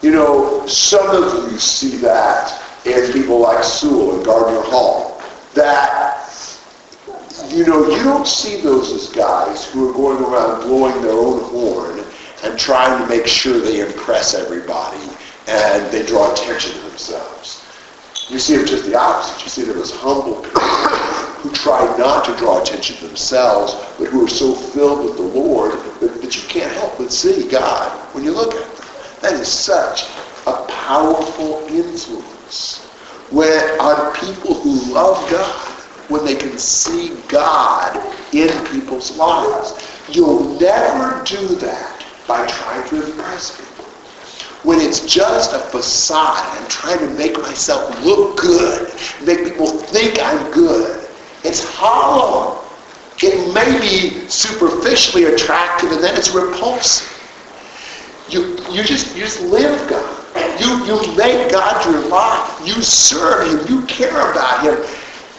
You 0.00 0.12
know, 0.12 0.66
some 0.66 1.10
of 1.10 1.52
you 1.52 1.58
see 1.58 1.98
that 1.98 2.62
in 2.86 3.12
people 3.12 3.40
like 3.40 3.64
Sewell 3.64 4.16
and 4.16 4.24
Gardner 4.24 4.60
Hall. 4.62 5.20
That, 5.54 6.30
you 7.48 7.66
know, 7.66 7.88
you 7.88 8.02
don't 8.04 8.26
see 8.26 8.60
those 8.60 8.92
as 8.92 9.08
guys 9.08 9.70
who 9.70 9.90
are 9.90 9.92
going 9.92 10.22
around 10.22 10.62
blowing 10.62 11.00
their 11.02 11.12
own 11.12 11.42
horn 11.44 12.04
and 12.44 12.58
trying 12.58 13.00
to 13.02 13.08
make 13.08 13.26
sure 13.26 13.58
they 13.58 13.80
impress 13.80 14.34
everybody 14.34 15.10
and 15.46 15.90
they 15.92 16.04
draw 16.06 16.32
attention 16.32 16.72
to 16.72 16.80
themselves. 16.80 17.64
You 18.28 18.38
see 18.38 18.56
them 18.56 18.66
just 18.66 18.86
the 18.86 18.96
opposite. 18.96 19.42
You 19.44 19.48
see 19.50 19.62
them 19.62 19.78
as 19.78 19.90
humble 19.90 20.42
people 20.42 20.60
who 20.60 21.50
try 21.52 21.84
not 21.96 22.24
to 22.26 22.36
draw 22.36 22.60
attention 22.60 22.96
to 22.96 23.06
themselves, 23.06 23.74
but 23.98 24.08
who 24.08 24.24
are 24.24 24.28
so 24.28 24.54
filled 24.54 25.04
with 25.04 25.16
the 25.16 25.22
Lord 25.22 25.72
that, 26.00 26.20
that 26.20 26.36
you 26.36 26.48
can't 26.48 26.72
help 26.72 26.98
but 26.98 27.12
see 27.12 27.48
God 27.48 27.90
when 28.14 28.24
you 28.24 28.32
look 28.32 28.54
at 28.54 28.76
them. 28.76 28.86
That 29.22 29.34
is 29.34 29.48
such 29.48 30.04
a 30.46 30.64
powerful 30.66 31.66
influence 31.68 32.35
when 33.30 33.80
are 33.80 34.14
people 34.14 34.54
who 34.54 34.92
love 34.92 35.30
God, 35.30 35.76
when 36.08 36.24
they 36.24 36.36
can 36.36 36.58
see 36.58 37.20
God 37.28 37.96
in 38.32 38.48
people's 38.66 39.16
lives. 39.16 39.74
You'll 40.08 40.58
never 40.60 41.24
do 41.24 41.56
that 41.56 42.06
by 42.28 42.46
trying 42.46 42.88
to 42.90 43.04
impress 43.04 43.56
people. 43.56 43.84
When 44.62 44.80
it's 44.80 45.04
just 45.06 45.52
a 45.52 45.58
facade, 45.58 46.56
I'm 46.56 46.68
trying 46.68 46.98
to 47.00 47.08
make 47.14 47.36
myself 47.38 48.04
look 48.04 48.38
good, 48.38 48.94
make 49.24 49.44
people 49.44 49.66
think 49.66 50.20
I'm 50.20 50.50
good. 50.52 51.08
It's 51.44 51.64
hollow. 51.64 52.62
It 53.22 53.52
may 53.54 53.80
be 53.80 54.28
superficially 54.28 55.24
attractive 55.24 55.90
and 55.92 56.02
then 56.02 56.16
it's 56.16 56.30
repulsive. 56.30 57.12
You, 58.28 58.56
you 58.70 58.82
just 58.82 59.14
you 59.16 59.22
just 59.22 59.40
live 59.42 59.88
God. 59.88 60.15
You 60.60 60.84
you 60.86 61.16
make 61.16 61.50
God 61.50 61.84
your 61.84 62.08
life. 62.08 62.66
You 62.66 62.80
serve 62.82 63.48
Him. 63.48 63.66
You 63.68 63.86
care 63.86 64.30
about 64.30 64.62
Him. 64.62 64.84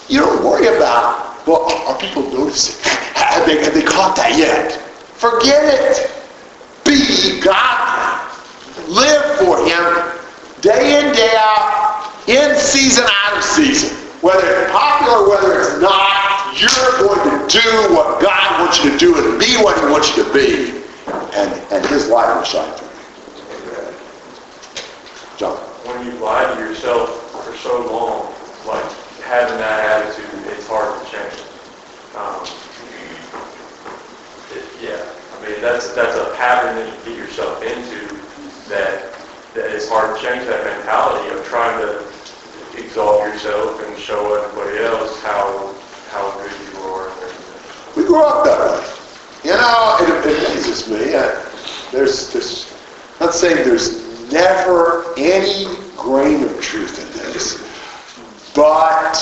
You 0.08 0.22
don't 0.22 0.44
worry 0.44 0.68
about 0.68 1.28
well, 1.48 1.72
are 1.88 1.98
people 1.98 2.24
noticing? 2.24 2.76
Have 3.16 3.46
they 3.46 3.64
have 3.64 3.74
they 3.74 3.84
caught 3.84 4.16
that 4.18 4.38
yet? 4.38 4.74
Forget 5.16 5.64
it. 5.64 6.12
Be 6.84 7.40
God. 7.42 8.30
Live 8.88 9.38
for 9.40 9.58
Him 9.66 10.20
day 10.62 11.00
in 11.00 11.14
day 11.14 11.34
out, 11.38 12.12
in 12.28 12.56
season 12.58 13.06
out 13.08 13.38
of 13.38 13.44
season. 13.44 13.96
Whether 14.22 14.46
it's 14.46 14.72
popular, 14.72 15.30
whether 15.30 15.62
it's 15.62 15.80
not, 15.80 16.52
you're 16.60 17.08
going 17.08 17.24
to 17.24 17.48
do 17.48 17.94
what 17.94 18.22
God 18.22 18.60
wants 18.60 18.84
you 18.84 18.92
to 18.92 18.98
do 18.98 19.16
and 19.16 19.40
be 19.40 19.56
what 19.64 19.80
He 19.80 19.86
wants 19.86 20.18
you 20.18 20.24
to 20.26 20.34
be, 20.34 20.84
and 21.34 21.52
and 21.72 21.86
His 21.86 22.08
light 22.10 22.36
will 22.36 22.44
shine 22.44 22.72
through. 22.78 22.87
John. 25.38 25.56
when 25.86 26.04
you 26.04 26.14
lie 26.14 26.52
to 26.52 26.60
yourself 26.60 27.30
for 27.30 27.56
so 27.58 27.86
long, 27.86 28.34
like 28.66 28.92
having 29.22 29.60
that 29.60 29.86
attitude, 29.86 30.26
it's 30.52 30.66
hard 30.66 30.98
to 30.98 31.12
change. 31.12 31.46
Um, 32.18 32.42
it, 34.50 34.66
yeah, 34.82 35.06
I 35.38 35.46
mean 35.46 35.62
that's 35.62 35.94
that's 35.94 36.18
a 36.18 36.34
pattern 36.38 36.76
that 36.78 36.88
you 36.90 37.14
get 37.14 37.18
yourself 37.20 37.62
into 37.62 38.18
that 38.70 39.14
that 39.54 39.70
it's 39.70 39.88
hard 39.88 40.18
to 40.18 40.24
change 40.26 40.48
that 40.48 40.64
mentality 40.66 41.30
of 41.38 41.46
trying 41.46 41.86
to 41.86 42.02
exalt 42.76 43.22
yourself 43.22 43.80
and 43.86 43.96
show 44.00 44.42
everybody 44.42 44.80
else 44.80 45.22
how 45.22 45.76
how 46.10 46.32
good 46.42 46.52
you 46.74 46.80
are. 46.82 47.14
We 47.96 48.06
grew 48.06 48.26
up 48.26 48.44
that 48.44 48.60
way. 48.60 48.98
You 49.44 49.54
know, 49.54 49.98
it, 50.02 50.50
amazes 50.50 50.90
me. 50.90 51.14
Uh, 51.14 51.46
there's, 51.92 52.34
there's, 52.34 52.74
not 53.20 53.34
saying 53.34 53.68
there's 53.68 54.07
never 54.32 55.14
any 55.18 55.66
grain 55.96 56.44
of 56.44 56.62
truth 56.62 57.00
in 57.00 57.18
this, 57.18 57.64
but 58.54 59.16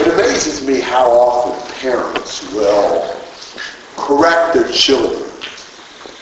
it 0.00 0.12
amazes 0.12 0.66
me 0.66 0.80
how 0.80 1.10
often 1.10 1.74
parents 1.76 2.50
will 2.52 3.14
correct 3.96 4.54
their 4.54 4.70
children 4.72 5.30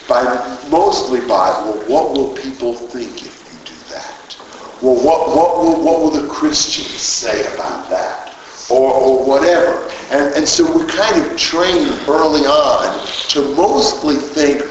by 0.09 0.23
mostly 0.69 1.21
by, 1.21 1.51
well, 1.63 1.83
what 1.89 2.13
will 2.13 2.35
people 2.35 2.75
think 2.75 3.23
if 3.23 3.43
you 3.53 3.59
do 3.65 3.75
that? 3.91 4.37
Well, 4.83 4.97
what, 4.97 5.29
what, 5.37 5.59
will, 5.59 5.85
what 5.85 6.01
will 6.01 6.11
the 6.11 6.29
Christians 6.29 7.01
say 7.01 7.53
about 7.55 7.91
that? 7.91 8.35
Or, 8.69 8.93
or 8.93 9.25
whatever. 9.25 9.89
And, 10.11 10.35
and 10.35 10.49
so 10.49 10.65
we're 10.65 10.87
kind 10.87 11.25
of 11.25 11.37
trained 11.37 11.91
early 12.09 12.47
on 12.47 13.07
to 13.29 13.55
mostly 13.55 14.17
think, 14.17 14.63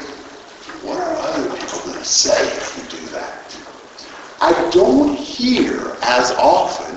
what 0.82 0.98
are 0.98 1.16
other 1.16 1.56
people 1.56 1.80
going 1.80 1.98
to 1.98 2.04
say 2.04 2.46
if 2.48 2.76
we 2.76 2.98
do 2.98 3.06
that? 3.12 3.56
I 4.66 4.70
don't 4.70 5.14
hear 5.14 5.96
as 6.02 6.32
often, 6.32 6.96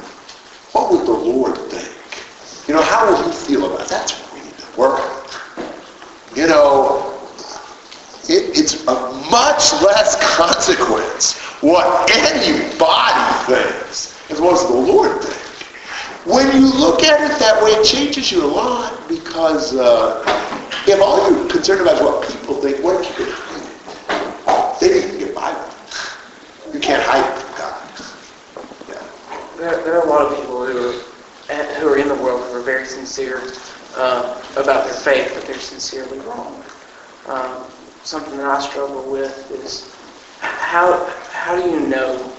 what 0.72 0.92
would 0.92 1.06
the 1.06 1.12
Lord 1.12 1.56
think? 1.70 2.68
You 2.68 2.74
know, 2.74 2.82
how 2.82 3.14
would 3.14 3.24
he 3.28 3.32
feel 3.32 3.68
about 3.68 3.86
it? 3.86 3.90
That's 3.90 4.12
what 4.14 4.34
we 4.34 4.40
need 4.42 4.58
to 4.58 4.80
work 4.80 5.00
on. 5.00 5.74
You 6.36 6.48
know, 6.48 7.14
it, 8.24 8.58
it's 8.58 8.88
a 8.88 8.94
much 9.30 9.72
less 9.84 10.18
consequence 10.36 11.38
what 11.62 12.10
anybody 12.10 13.46
thinks 13.46 14.20
as 14.32 14.42
well 14.42 14.54
as 14.54 14.64
the 14.66 14.74
Lord 14.74 15.22
thinks. 15.22 15.38
When 16.26 16.48
you 16.56 16.74
look 16.74 17.04
at 17.04 17.22
it 17.22 17.38
that 17.38 17.62
way, 17.64 17.70
it 17.70 17.86
changes 17.86 18.32
you 18.32 18.44
a 18.44 18.48
lot 18.48 19.08
because 19.08 19.76
uh, 19.76 20.24
if 20.88 21.00
all 21.00 21.32
you're 21.32 21.48
concerned 21.48 21.82
about 21.82 21.98
is 21.98 22.02
what 22.02 22.28
people 22.28 22.56
think, 22.62 22.84
what 22.84 23.00
if 23.00 23.20
you 23.20 23.26
could 23.26 23.34
hide 23.36 24.74
it? 24.74 24.80
They 24.80 24.88
didn't 24.88 25.20
get 25.20 25.36
by 25.36 25.54
with 25.54 26.66
it. 26.68 26.74
You 26.74 26.80
can't 26.80 27.04
hide 27.04 27.38
it. 27.38 27.49
There, 29.60 29.84
there 29.84 30.00
are 30.00 30.08
a 30.08 30.10
lot 30.10 30.32
of 30.32 30.40
people 30.40 30.66
who 30.66 30.90
are, 30.90 31.64
who 31.82 31.88
are 31.90 31.98
in 31.98 32.08
the 32.08 32.16
world 32.16 32.42
who 32.50 32.54
are 32.54 32.62
very 32.62 32.86
sincere 32.86 33.42
uh, 33.98 34.42
about 34.56 34.86
their 34.86 34.94
faith, 34.94 35.34
but 35.36 35.46
they're 35.46 35.60
sincerely 35.60 36.20
wrong. 36.20 36.64
Um, 37.28 37.66
something 38.04 38.38
that 38.38 38.46
I 38.46 38.62
struggle 38.62 39.04
with 39.12 39.52
is 39.52 39.94
how 40.40 41.06
how 41.32 41.62
do 41.62 41.70
you 41.70 41.82
know 41.88 42.34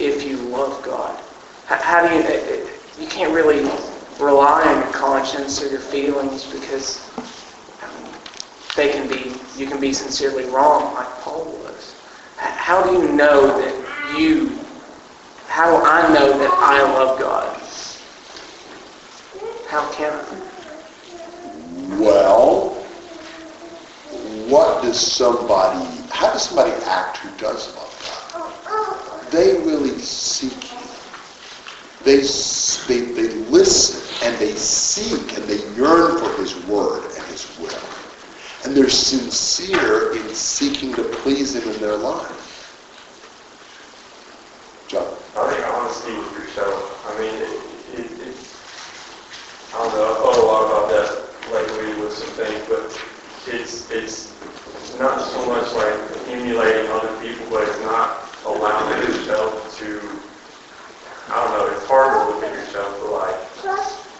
if 0.00 0.24
you 0.26 0.38
love 0.38 0.82
God? 0.82 1.16
How, 1.66 1.76
how 1.76 2.08
do 2.08 2.16
you 2.16 2.22
eh, 2.22 2.66
you 2.98 3.06
can't 3.06 3.32
really 3.32 3.60
rely 4.18 4.64
on 4.66 4.82
your 4.82 4.92
conscience 4.92 5.62
or 5.62 5.68
your 5.68 5.78
feelings 5.78 6.52
because 6.52 7.08
they 8.74 8.90
can 8.90 9.06
be 9.06 9.34
you 9.56 9.68
can 9.68 9.80
be 9.80 9.92
sincerely 9.92 10.46
wrong 10.46 10.94
like 10.94 11.08
Paul 11.20 11.44
was. 11.62 11.94
How 12.38 12.82
do 12.82 12.92
you 12.92 13.12
know 13.12 13.56
that 13.56 14.18
you 14.18 14.58
how 15.60 15.78
do 15.78 15.84
I 15.84 16.14
know 16.14 16.38
that 16.38 16.50
I 16.52 16.82
love 16.84 17.18
God? 17.18 17.54
How 19.68 19.92
can 19.92 20.10
I? 20.10 22.00
Well, 22.00 22.70
what 24.48 24.82
does 24.82 24.98
somebody, 24.98 25.84
how 26.08 26.32
does 26.32 26.44
somebody 26.48 26.70
act 26.84 27.18
who 27.18 27.28
does 27.36 27.76
love 27.76 28.64
God? 28.64 29.30
They 29.30 29.58
really 29.58 29.98
seek. 29.98 30.70
They, 32.04 32.20
they, 32.88 33.12
they 33.12 33.34
listen 33.50 34.00
and 34.26 34.38
they 34.38 34.54
seek 34.54 35.36
and 35.36 35.44
they 35.44 35.58
yearn 35.76 36.16
for 36.20 36.40
His 36.40 36.56
Word 36.64 37.04
and 37.04 37.24
His 37.26 37.58
will. 37.58 37.78
And 38.64 38.74
they're 38.74 38.88
sincere 38.88 40.16
in 40.16 40.34
seeking 40.34 40.94
to 40.94 41.04
please 41.04 41.54
Him 41.54 41.70
in 41.70 41.78
their 41.82 41.98
life. 41.98 42.40
honesty 45.90 46.16
with 46.16 46.32
yourself. 46.38 47.02
I 47.06 47.18
mean, 47.18 47.34
it, 47.34 47.98
it, 47.98 48.28
it, 48.28 48.36
I 49.74 49.82
don't 49.82 49.94
know, 49.94 50.06
I've 50.06 50.18
thought 50.18 50.38
a 50.38 50.46
lot 50.46 50.62
about 50.66 50.86
that 50.90 51.52
lately 51.52 52.00
with 52.00 52.12
some 52.12 52.30
things, 52.30 52.62
but 52.68 52.86
it's, 54.02 54.32
not 54.98 55.20
so 55.30 55.46
much 55.46 55.72
like 55.72 55.96
emulating 56.28 56.90
other 56.90 57.08
people, 57.22 57.46
but 57.48 57.66
it's 57.66 57.80
not 57.80 58.28
allowing 58.44 59.00
yourself 59.00 59.78
to, 59.78 60.00
I 61.32 61.44
don't 61.44 61.56
know, 61.56 61.74
it's 61.74 61.86
hard 61.86 62.12
to 62.12 62.34
look 62.34 62.44
at 62.44 62.52
yourself, 62.52 62.98
but 63.00 63.10
like, 63.12 63.38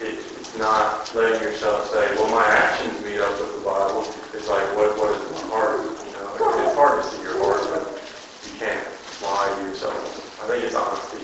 it, 0.01 0.17
it's 0.39 0.57
not 0.57 1.13
letting 1.13 1.41
yourself 1.41 1.91
say, 1.91 2.15
well, 2.15 2.31
my 2.31 2.45
actions 2.45 2.99
meet 3.05 3.19
up 3.19 3.39
with 3.39 3.53
the 3.53 3.61
Bible. 3.61 4.01
It's 4.33 4.47
like, 4.47 4.65
what, 4.75 4.97
what 4.97 5.13
is 5.13 5.31
my 5.31 5.49
heart? 5.49 5.81
You 5.85 6.13
know, 6.13 6.65
it's 6.65 6.75
hard 6.75 7.03
to 7.03 7.09
see 7.09 7.21
your 7.21 7.37
heart, 7.37 7.61
but 7.69 8.01
you 8.49 8.57
can't 8.57 8.87
lie 9.21 9.53
to 9.55 9.61
yourself. 9.69 10.41
I 10.41 10.47
think 10.47 10.63
it's 10.63 10.73
honesty. 10.73 11.21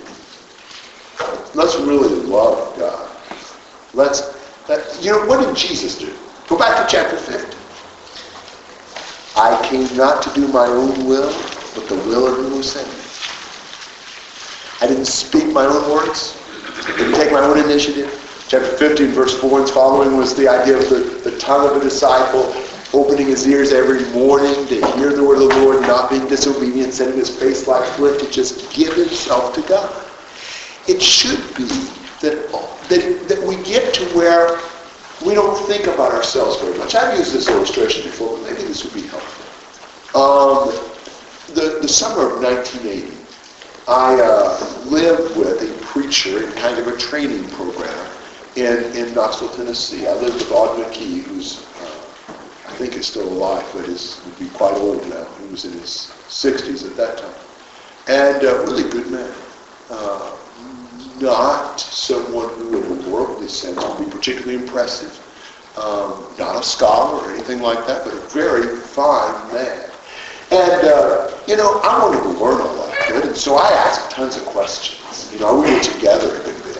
Let's 1.58 1.76
really 1.78 2.14
love 2.28 2.78
God. 2.78 3.10
Let's, 3.94 4.22
that, 4.68 5.00
you 5.02 5.12
know, 5.12 5.26
what 5.26 5.44
did 5.44 5.56
Jesus 5.56 5.98
do? 5.98 6.14
Go 6.48 6.58
back 6.58 6.78
to 6.78 6.96
chapter 6.96 7.18
50. 7.18 7.37
Not 9.98 10.22
to 10.22 10.34
do 10.36 10.48
my 10.50 10.68
own 10.68 11.08
will, 11.08 11.34
but 11.74 11.89
the 11.89 11.96
will 11.96 12.27
of 12.27 12.38
him 12.38 12.51
who 12.51 12.62
sent 12.62 12.88
me. 12.88 13.04
I 14.80 14.86
didn't 14.86 15.08
speak 15.08 15.51
my 15.51 15.66
own 15.66 15.92
words. 15.92 16.38
Didn't 16.98 17.16
take 17.16 17.32
my 17.32 17.39
own 17.39 17.58
initiative. 17.58 18.13
Chapter 18.48 18.77
15, 18.77 19.08
verse 19.08 19.39
4 19.39 19.62
and 19.62 19.70
following 19.72 20.16
was 20.16 20.36
the 20.36 20.48
idea 20.48 20.77
of 20.77 20.88
the, 20.92 21.00
the 21.27 21.36
tongue 21.39 21.68
of 21.68 21.77
a 21.77 21.80
disciple 21.80 22.54
opening 22.94 23.25
his 23.25 23.48
ears 23.48 23.74
every 23.74 24.06
morning 24.13 24.54
to 24.68 24.75
hear 24.98 25.13
the 25.13 25.24
word 25.24 25.42
of 25.42 25.50
the 25.50 25.56
Lord, 25.63 25.82
not 25.82 26.12
being 26.12 26.27
disobedient, 26.27 26.94
setting 26.94 27.18
his 27.18 27.36
face 27.36 27.68
like 27.68 27.84
flint, 27.96 28.20
to 28.20 28.30
just 28.30 28.72
give 28.74 28.94
himself 28.94 29.56
to 29.56 29.62
God. 29.63 30.06
It 30.88 31.01
should 31.01 31.42
be 31.56 31.66
that, 32.22 32.48
that, 32.89 33.27
that 33.27 33.42
we 33.42 33.56
get 33.63 33.96
to 33.96 34.06
where 34.16 34.60
we 35.25 35.34
don't 35.34 35.58
think 35.66 35.88
about 35.88 36.13
ourselves 36.13 36.62
very 36.62 36.77
much. 36.77 36.94
I've 36.94 37.18
used 37.18 37.34
this 37.34 37.50
illustration 37.50 38.04
before, 38.04 38.38
but 38.38 38.51
maybe 38.51 38.62
this 38.62 38.84
would 38.84 38.94
be 38.94 39.08
helpful. 39.08 39.37
Um, 40.18 40.70
the, 41.54 41.78
the 41.80 41.88
summer 41.88 42.26
of 42.26 42.42
1980, 42.42 43.16
I 43.88 44.20
uh, 44.20 44.84
lived 44.86 45.38
with 45.38 45.62
a 45.62 45.86
preacher 45.86 46.44
in 46.44 46.52
kind 46.54 46.80
of 46.80 46.88
a 46.88 46.98
training 46.98 47.48
program 47.52 48.10
in, 48.56 48.84
in 48.98 49.14
Knoxville, 49.14 49.50
Tennessee. 49.50 50.08
I 50.08 50.14
lived 50.16 50.34
with 50.34 50.52
Aude 50.52 50.84
McKee, 50.84 51.22
who's, 51.22 51.64
uh, 51.84 52.34
I 52.68 52.74
think 52.78 52.96
is 52.96 53.06
still 53.06 53.28
alive, 53.32 53.64
but 53.76 53.88
is, 53.88 54.20
would 54.26 54.40
be 54.40 54.50
quite 54.50 54.74
old 54.74 55.08
now. 55.08 55.28
He 55.40 55.52
was 55.52 55.66
in 55.66 55.74
his 55.74 56.12
60s 56.30 56.90
at 56.90 56.98
that 56.98 57.20
time. 57.20 57.36
And 58.08 58.44
a 58.44 58.62
really 58.62 58.90
good 58.90 59.12
man. 59.12 59.32
Uh, 59.92 60.36
not 61.22 61.80
someone 61.80 62.50
who 62.56 62.82
in 62.82 63.06
a 63.06 63.10
worldly 63.12 63.48
sense 63.48 63.86
would 63.86 64.00
be 64.04 64.10
particularly 64.10 64.56
impressive. 64.56 65.14
Um, 65.78 66.26
not 66.40 66.60
a 66.60 66.64
scholar 66.64 67.22
or 67.22 67.32
anything 67.32 67.60
like 67.60 67.86
that, 67.86 68.04
but 68.04 68.16
a 68.16 68.20
very 68.30 68.78
fine 68.78 69.54
man. 69.54 69.92
And, 70.50 70.88
uh, 70.88 71.32
you 71.48 71.58
know, 71.58 71.82
I 71.84 72.00
wanted 72.04 72.24
to 72.24 72.30
learn 72.30 72.62
a 72.62 72.72
lot, 72.72 72.96
and 73.12 73.36
so 73.36 73.56
I 73.56 73.70
asked 73.70 74.12
tons 74.12 74.38
of 74.38 74.46
questions. 74.46 75.30
You 75.34 75.39
know, 75.39 75.60
we 75.60 75.74
were 75.74 75.80
together 75.82 76.36
a 76.36 76.44
good 76.44 76.63
bit. 76.63 76.77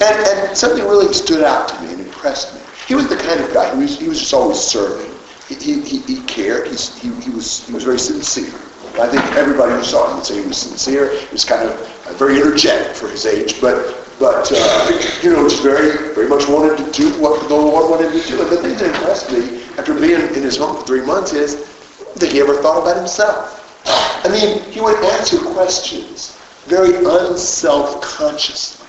And, 0.00 0.26
and 0.26 0.56
something 0.56 0.84
really 0.84 1.12
stood 1.12 1.42
out 1.42 1.68
to 1.68 1.80
me 1.82 1.92
and 1.92 2.00
impressed 2.00 2.54
me. 2.54 2.60
He 2.86 2.94
was 2.94 3.08
the 3.08 3.16
kind 3.16 3.40
of 3.40 3.52
guy 3.52 3.70
who 3.70 3.80
was, 3.80 3.98
he 3.98 4.08
was 4.08 4.20
just 4.20 4.32
always 4.32 4.58
serving. 4.58 5.10
He, 5.48 5.54
he, 5.56 5.80
he, 5.80 5.98
he 6.00 6.22
cared. 6.26 6.68
He's, 6.68 6.96
he, 7.00 7.12
he, 7.20 7.30
was, 7.30 7.66
he 7.66 7.72
was 7.72 7.82
very 7.84 7.98
sincere. 7.98 8.52
I 9.00 9.08
think 9.08 9.24
everybody 9.36 9.72
who 9.72 9.82
saw 9.82 10.08
him 10.08 10.16
would 10.16 10.26
say 10.26 10.40
he 10.40 10.46
was 10.46 10.58
sincere. 10.58 11.18
He 11.18 11.32
was 11.32 11.44
kind 11.44 11.68
of 11.68 12.06
uh, 12.06 12.12
very 12.14 12.40
energetic 12.40 12.94
for 12.94 13.08
his 13.08 13.24
age, 13.24 13.60
but 13.60 13.98
but 14.18 14.52
uh, 14.54 15.00
you 15.22 15.32
know, 15.32 15.48
just 15.48 15.62
very 15.62 16.14
very 16.14 16.28
much 16.28 16.46
wanted 16.46 16.76
to 16.76 16.90
do 16.92 17.08
what 17.18 17.48
the 17.48 17.54
Lord 17.54 17.90
wanted 17.90 18.12
to 18.12 18.28
do. 18.28 18.42
And 18.42 18.50
the 18.50 18.60
thing 18.60 18.76
that 18.76 18.94
impressed 18.94 19.32
me 19.32 19.64
after 19.78 19.94
being 19.94 20.20
in 20.20 20.42
his 20.42 20.58
home 20.58 20.76
for 20.76 20.86
three 20.86 21.00
months 21.00 21.32
is 21.32 21.66
that 22.16 22.32
he 22.32 22.40
ever 22.40 22.60
thought 22.62 22.82
about 22.82 22.96
himself. 22.96 23.58
I 24.24 24.28
mean, 24.28 24.62
he 24.70 24.80
would 24.80 25.02
answer 25.04 25.38
questions 25.38 26.38
very 26.66 26.94
unself-consciously. 27.04 28.86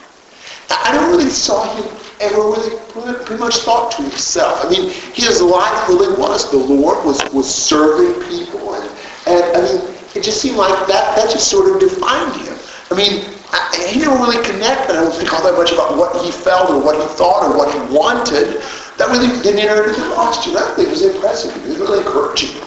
I 0.70 0.94
don't 0.94 1.10
really 1.10 1.30
saw 1.30 1.64
him 1.76 1.86
ever 2.22 2.38
really 2.38 2.78
pretty 3.26 3.40
much 3.40 3.58
thought 3.58 3.92
to 3.94 4.02
himself. 4.04 4.64
I 4.66 4.70
mean, 4.70 4.90
his 5.14 5.42
life 5.42 5.90
really 5.90 6.16
was 6.18 6.50
the 6.52 6.58
Lord 6.58 7.04
was 7.06 7.22
was 7.34 7.54
serving 7.54 8.22
people, 8.30 8.76
and 8.76 8.90
and 9.28 9.44
I 9.58 9.62
mean, 9.62 9.96
it 10.16 10.24
just 10.24 10.42
seemed 10.42 10.58
like 10.58 10.88
that 10.88 11.16
that 11.16 11.30
just 11.32 11.50
sort 11.50 11.72
of 11.72 11.80
defined 11.80 12.36
him. 12.42 12.58
I 12.92 12.96
mean, 12.96 13.26
I, 13.52 13.88
he 13.90 14.00
didn't 14.00 14.20
really 14.20 14.44
connect, 14.46 14.88
but 14.88 14.98
I 14.98 15.02
don't 15.02 15.14
think 15.14 15.34
all 15.34 15.44
that 15.44 15.58
much 15.58 15.72
about 15.72 15.98
what 15.98 16.24
he 16.24 16.32
felt 16.32 16.70
or 16.70 16.80
what 16.80 16.96
he 16.96 17.08
thought 17.16 17.44
or 17.44 17.58
what 17.58 17.74
he 17.74 17.80
wanted. 17.94 18.62
That 18.98 19.10
really 19.10 19.28
didn't 19.42 19.60
enter 19.60 19.90
into 19.90 20.00
the 20.00 20.16
posture. 20.16 20.52
That 20.52 20.76
thing 20.76 20.90
was 20.90 21.02
impressive. 21.02 21.56
It 21.58 21.68
was 21.68 21.78
really 21.80 22.00
encouraging 22.00 22.62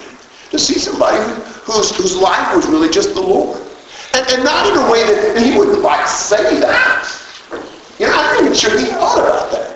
to 0.50 0.59
see 0.59 0.78
somebody 0.78 1.18
whose 1.64 1.94
whose 1.96 2.16
life 2.16 2.54
was 2.54 2.66
really 2.66 2.88
just 2.88 3.14
the 3.14 3.20
Lord, 3.20 3.61
and, 4.14 4.26
and 4.30 4.44
not 4.44 4.66
in 4.70 4.78
a 4.78 4.90
way 4.90 5.02
that 5.04 5.42
he 5.42 5.56
wouldn't 5.56 5.80
like 5.80 6.06
say 6.06 6.61
that. 6.61 7.04
You 7.98 8.06
know, 8.06 8.12
I'm 8.12 8.35
not 8.35 8.40
even 8.44 8.54
sure 8.54 8.78
he 8.78 8.87
thought 8.87 9.18
about 9.18 9.50
that. 9.52 9.72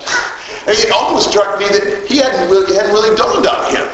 And 0.69 0.77
it 0.77 0.93
almost 0.93 1.31
struck 1.31 1.59
me 1.59 1.67
that 1.67 2.07
he 2.07 2.19
hadn't 2.19 2.51
really, 2.51 2.77
hadn't 2.77 2.93
really 2.93 3.17
dawned 3.17 3.47
on 3.47 3.73
him 3.73 3.89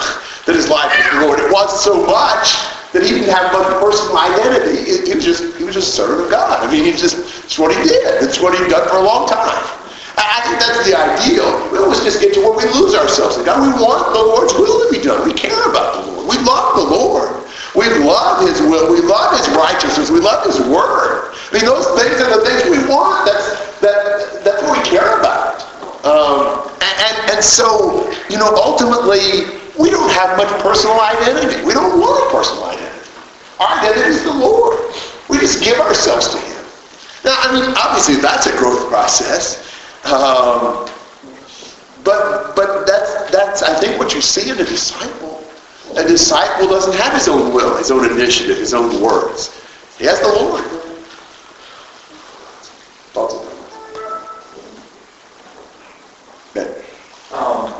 that 0.47 0.55
his 0.55 0.69
life 0.69 0.91
was 0.91 1.07
the 1.11 1.27
Lord. 1.27 1.39
It 1.39 1.51
was 1.51 1.83
so 1.83 1.95
much 2.07 2.55
that 2.95 3.03
he 3.03 3.19
didn't 3.19 3.35
have 3.35 3.53
much 3.53 3.67
personal 3.79 4.19
identity. 4.19 5.07
He 5.07 5.15
was 5.15 5.25
just 5.25 5.43
he 5.59 5.65
was 5.65 5.75
just 5.75 5.95
servant 5.95 6.27
of 6.27 6.31
God. 6.31 6.63
I 6.63 6.71
mean, 6.71 6.85
he 6.85 6.93
just 6.93 7.19
it's 7.45 7.59
what 7.59 7.75
he 7.75 7.83
did. 7.83 8.23
It's 8.23 8.41
what 8.41 8.59
he'd 8.59 8.71
done 8.71 8.89
for 8.89 8.97
a 8.97 9.03
long 9.03 9.29
time. 9.29 9.86
I 10.17 10.41
think 10.49 10.57
that's 10.61 10.85
the 10.89 10.97
ideal. 10.97 11.49
We 11.71 11.79
always 11.79 12.01
just 12.01 12.21
get 12.21 12.33
to 12.35 12.41
where 12.41 12.57
we 12.57 12.65
lose 12.73 12.95
ourselves. 12.95 13.37
God, 13.45 13.61
we 13.61 13.73
want 13.83 14.13
the 14.13 14.23
Lord's 14.23 14.55
will 14.55 14.87
to 14.87 14.89
be 14.93 15.03
done. 15.03 15.27
We 15.27 15.35
care 15.35 15.69
about 15.69 16.05
the 16.05 16.13
Lord. 16.13 16.29
We 16.29 16.39
love 16.45 16.77
the 16.77 16.89
Lord. 16.89 17.45
We 17.77 17.87
love 18.01 18.47
His 18.49 18.61
will. 18.61 18.93
We 18.93 19.01
love 19.01 19.37
His 19.37 19.49
righteousness. 19.55 20.11
We 20.11 20.21
love 20.21 20.47
His 20.47 20.61
word. 20.69 21.35
I 21.37 21.49
mean, 21.53 21.65
those 21.65 21.85
things 22.01 22.17
are 22.21 22.33
the 22.33 22.45
things 22.45 22.65
we 22.73 22.81
want. 22.89 23.29
That's 23.29 23.81
that. 23.81 24.45
That's 24.45 24.63
what 24.63 24.79
we 24.79 24.83
care 24.89 25.21
about. 25.21 25.61
Um, 26.05 26.73
and, 26.81 26.97
and 27.03 27.37
and 27.37 27.45
so 27.45 28.07
you 28.31 28.39
know, 28.39 28.55
ultimately, 28.57 29.61
we 29.79 29.91
don't 29.91 30.11
have 30.11 30.37
much 30.37 30.49
personal 30.63 31.01
identity. 31.01 31.65
We 31.65 31.73
don't 31.73 32.01
want 32.01 32.27
a 32.27 32.37
personal 32.37 32.65
identity. 32.65 33.11
Our 33.61 33.79
identity 33.81 34.11
is 34.11 34.23
the 34.25 34.35
Lord. 34.35 34.79
We 35.29 35.39
just 35.39 35.63
give 35.63 35.79
ourselves 35.79 36.31
to 36.31 36.39
Him. 36.39 36.65
Now, 37.25 37.37
I 37.39 37.53
mean, 37.53 37.75
obviously, 37.77 38.17
that's 38.17 38.47
a 38.47 38.57
growth 38.57 38.89
process. 38.89 39.66
Um, 40.07 40.89
but 42.05 42.55
but 42.55 42.87
that's 42.87 43.31
that's 43.31 43.63
I 43.63 43.75
think 43.81 43.99
what 43.99 44.15
you 44.15 44.21
see 44.21 44.51
in 44.51 44.59
a 44.59 44.65
disciple. 44.65 45.43
A 45.97 46.05
disciple 46.07 46.69
doesn't 46.69 46.95
have 46.95 47.13
his 47.15 47.29
own 47.29 47.53
will, 47.53 47.77
his 47.77 47.91
own 47.91 48.11
initiative, 48.11 48.59
his 48.59 48.75
own 48.75 49.01
words. 49.03 49.51
He 49.99 50.05
has 50.05 50.21
the 50.21 50.29
Lord. 50.29 50.65
Thoughts 53.13 53.35
on 53.35 53.47
that? 56.55 56.85
Um, 57.33 57.73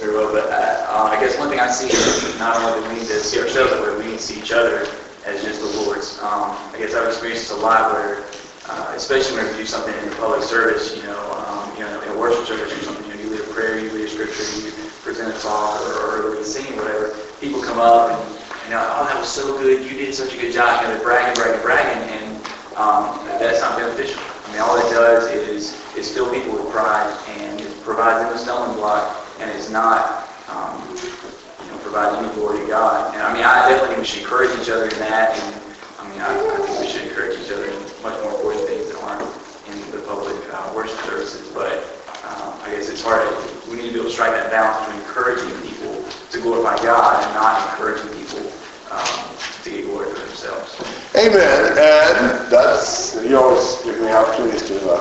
very 0.00 0.14
well, 0.14 0.32
but 0.32 0.50
I 0.50 1.18
guess 1.20 1.38
one 1.38 1.48
thing 1.50 1.60
I 1.60 1.70
see 1.70 1.88
is 1.88 2.38
not 2.38 2.56
only 2.56 2.82
do 2.82 2.94
we 2.94 3.00
need 3.00 3.08
to 3.08 3.20
see 3.20 3.40
ourselves 3.40 3.72
way, 3.72 3.96
we 3.96 4.10
need 4.10 4.18
to 4.18 4.22
see 4.22 4.38
each 4.40 4.52
other 4.52 4.86
as 5.26 5.42
just 5.42 5.60
the 5.60 5.66
Lord's. 5.82 6.18
Um, 6.20 6.56
I 6.72 6.76
guess 6.78 6.94
I've 6.94 7.08
experienced 7.08 7.50
a 7.50 7.56
lot 7.56 7.92
where, 7.92 8.24
uh, 8.70 8.92
especially 8.94 9.36
when 9.36 9.50
we 9.50 9.58
do 9.58 9.66
something 9.66 9.94
in 9.98 10.10
the 10.10 10.16
public 10.16 10.42
service, 10.42 10.96
you 10.96 11.02
know, 11.02 11.20
um, 11.46 11.70
you 11.76 11.82
know, 11.82 12.00
in 12.02 12.08
a 12.10 12.18
worship 12.18 12.46
service 12.46 12.72
or 12.72 12.82
something, 12.82 13.04
you 13.10 13.14
know, 13.14 13.20
you 13.22 13.30
lead 13.30 13.40
a 13.40 13.52
prayer, 13.52 13.78
you 13.78 13.90
lead 13.90 14.04
a 14.04 14.08
scripture, 14.08 14.46
you 14.62 14.72
present 15.02 15.34
a 15.34 15.38
talk 15.40 15.80
or, 15.82 16.26
or 16.26 16.30
lead 16.30 16.40
a 16.40 16.44
singing, 16.44 16.76
whatever. 16.76 17.16
People 17.40 17.62
come 17.62 17.78
up 17.78 18.10
and, 18.10 18.38
you 18.64 18.70
know, 18.70 18.82
oh, 18.96 19.06
that 19.06 19.18
was 19.18 19.28
so 19.28 19.58
good, 19.58 19.82
you 19.84 19.98
did 19.98 20.14
such 20.14 20.34
a 20.34 20.36
good 20.36 20.52
job, 20.52 20.82
you 20.82 20.88
know, 20.88 20.94
they're 20.94 21.02
bragging, 21.02 21.34
bragging, 21.34 21.62
bragging, 21.62 22.02
and 22.14 22.36
um, 22.76 23.18
that's 23.38 23.60
not 23.60 23.78
beneficial. 23.78 24.20
I 24.46 24.52
mean, 24.52 24.60
all 24.60 24.78
it 24.78 24.90
does 24.90 25.30
is, 25.30 25.74
is 25.96 26.12
fill 26.12 26.32
people 26.32 26.52
with 26.52 26.72
pride 26.72 27.10
and 27.38 27.60
it 27.60 27.82
provides 27.82 28.24
them 28.24 28.34
a 28.34 28.38
stumbling 28.38 28.76
block 28.76 29.26
and 29.40 29.50
it's 29.50 29.70
not, 29.70 30.28
um, 30.48 30.78
you 30.90 31.70
know, 31.70 31.78
providing 31.82 32.24
any 32.24 32.34
glory 32.34 32.60
to 32.60 32.66
God. 32.66 33.14
And 33.14 33.22
I 33.22 33.32
mean, 33.32 33.44
I 33.44 33.68
definitely 33.68 33.94
think 33.94 33.98
we 34.00 34.04
should 34.04 34.22
encourage 34.22 34.50
each 34.60 34.68
other 34.68 34.84
in 34.84 34.98
that. 34.98 35.38
And 35.38 35.54
I 35.98 36.08
mean, 36.10 36.20
I, 36.20 36.28
I 36.34 36.66
think 36.66 36.80
we 36.80 36.88
should 36.88 37.08
encourage 37.08 37.38
each 37.40 37.50
other 37.52 37.64
in 37.64 37.78
much 38.02 38.20
more 38.22 38.34
important 38.34 38.66
things 38.66 38.90
that 38.90 39.00
aren't 39.00 39.22
in 39.70 39.78
the 39.92 40.02
public 40.04 40.36
uh, 40.52 40.72
worship 40.74 40.98
services. 41.06 41.48
But 41.54 41.80
um, 42.26 42.52
I 42.62 42.74
guess 42.74 42.89
it's 43.00 43.08
hard. 43.08 43.24
We 43.68 43.76
need 43.76 43.88
to 43.88 43.92
be 43.92 43.98
able 44.00 44.10
to 44.10 44.12
strike 44.12 44.32
that 44.32 44.50
balance 44.50 44.84
between 44.84 45.00
encouraging 45.00 45.48
people 45.64 46.04
to 46.04 46.40
glorify 46.40 46.76
God 46.84 47.24
and 47.24 47.32
not 47.32 47.70
encouraging 47.70 48.12
people 48.12 48.44
um, 48.92 49.24
to 49.64 49.70
get 49.70 49.84
glory 49.86 50.12
for 50.12 50.20
themselves. 50.20 50.76
Amen. 51.16 51.78
And 51.80 52.52
that's, 52.52 53.16
you 53.24 53.38
always 53.38 53.80
give 53.82 53.98
me 54.00 54.12
opportunities 54.12 54.68
to 54.68 54.76
uh, 54.84 55.00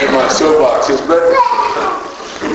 get 0.00 0.12
my 0.12 0.28
soapboxes, 0.28 1.00
but 1.08 1.24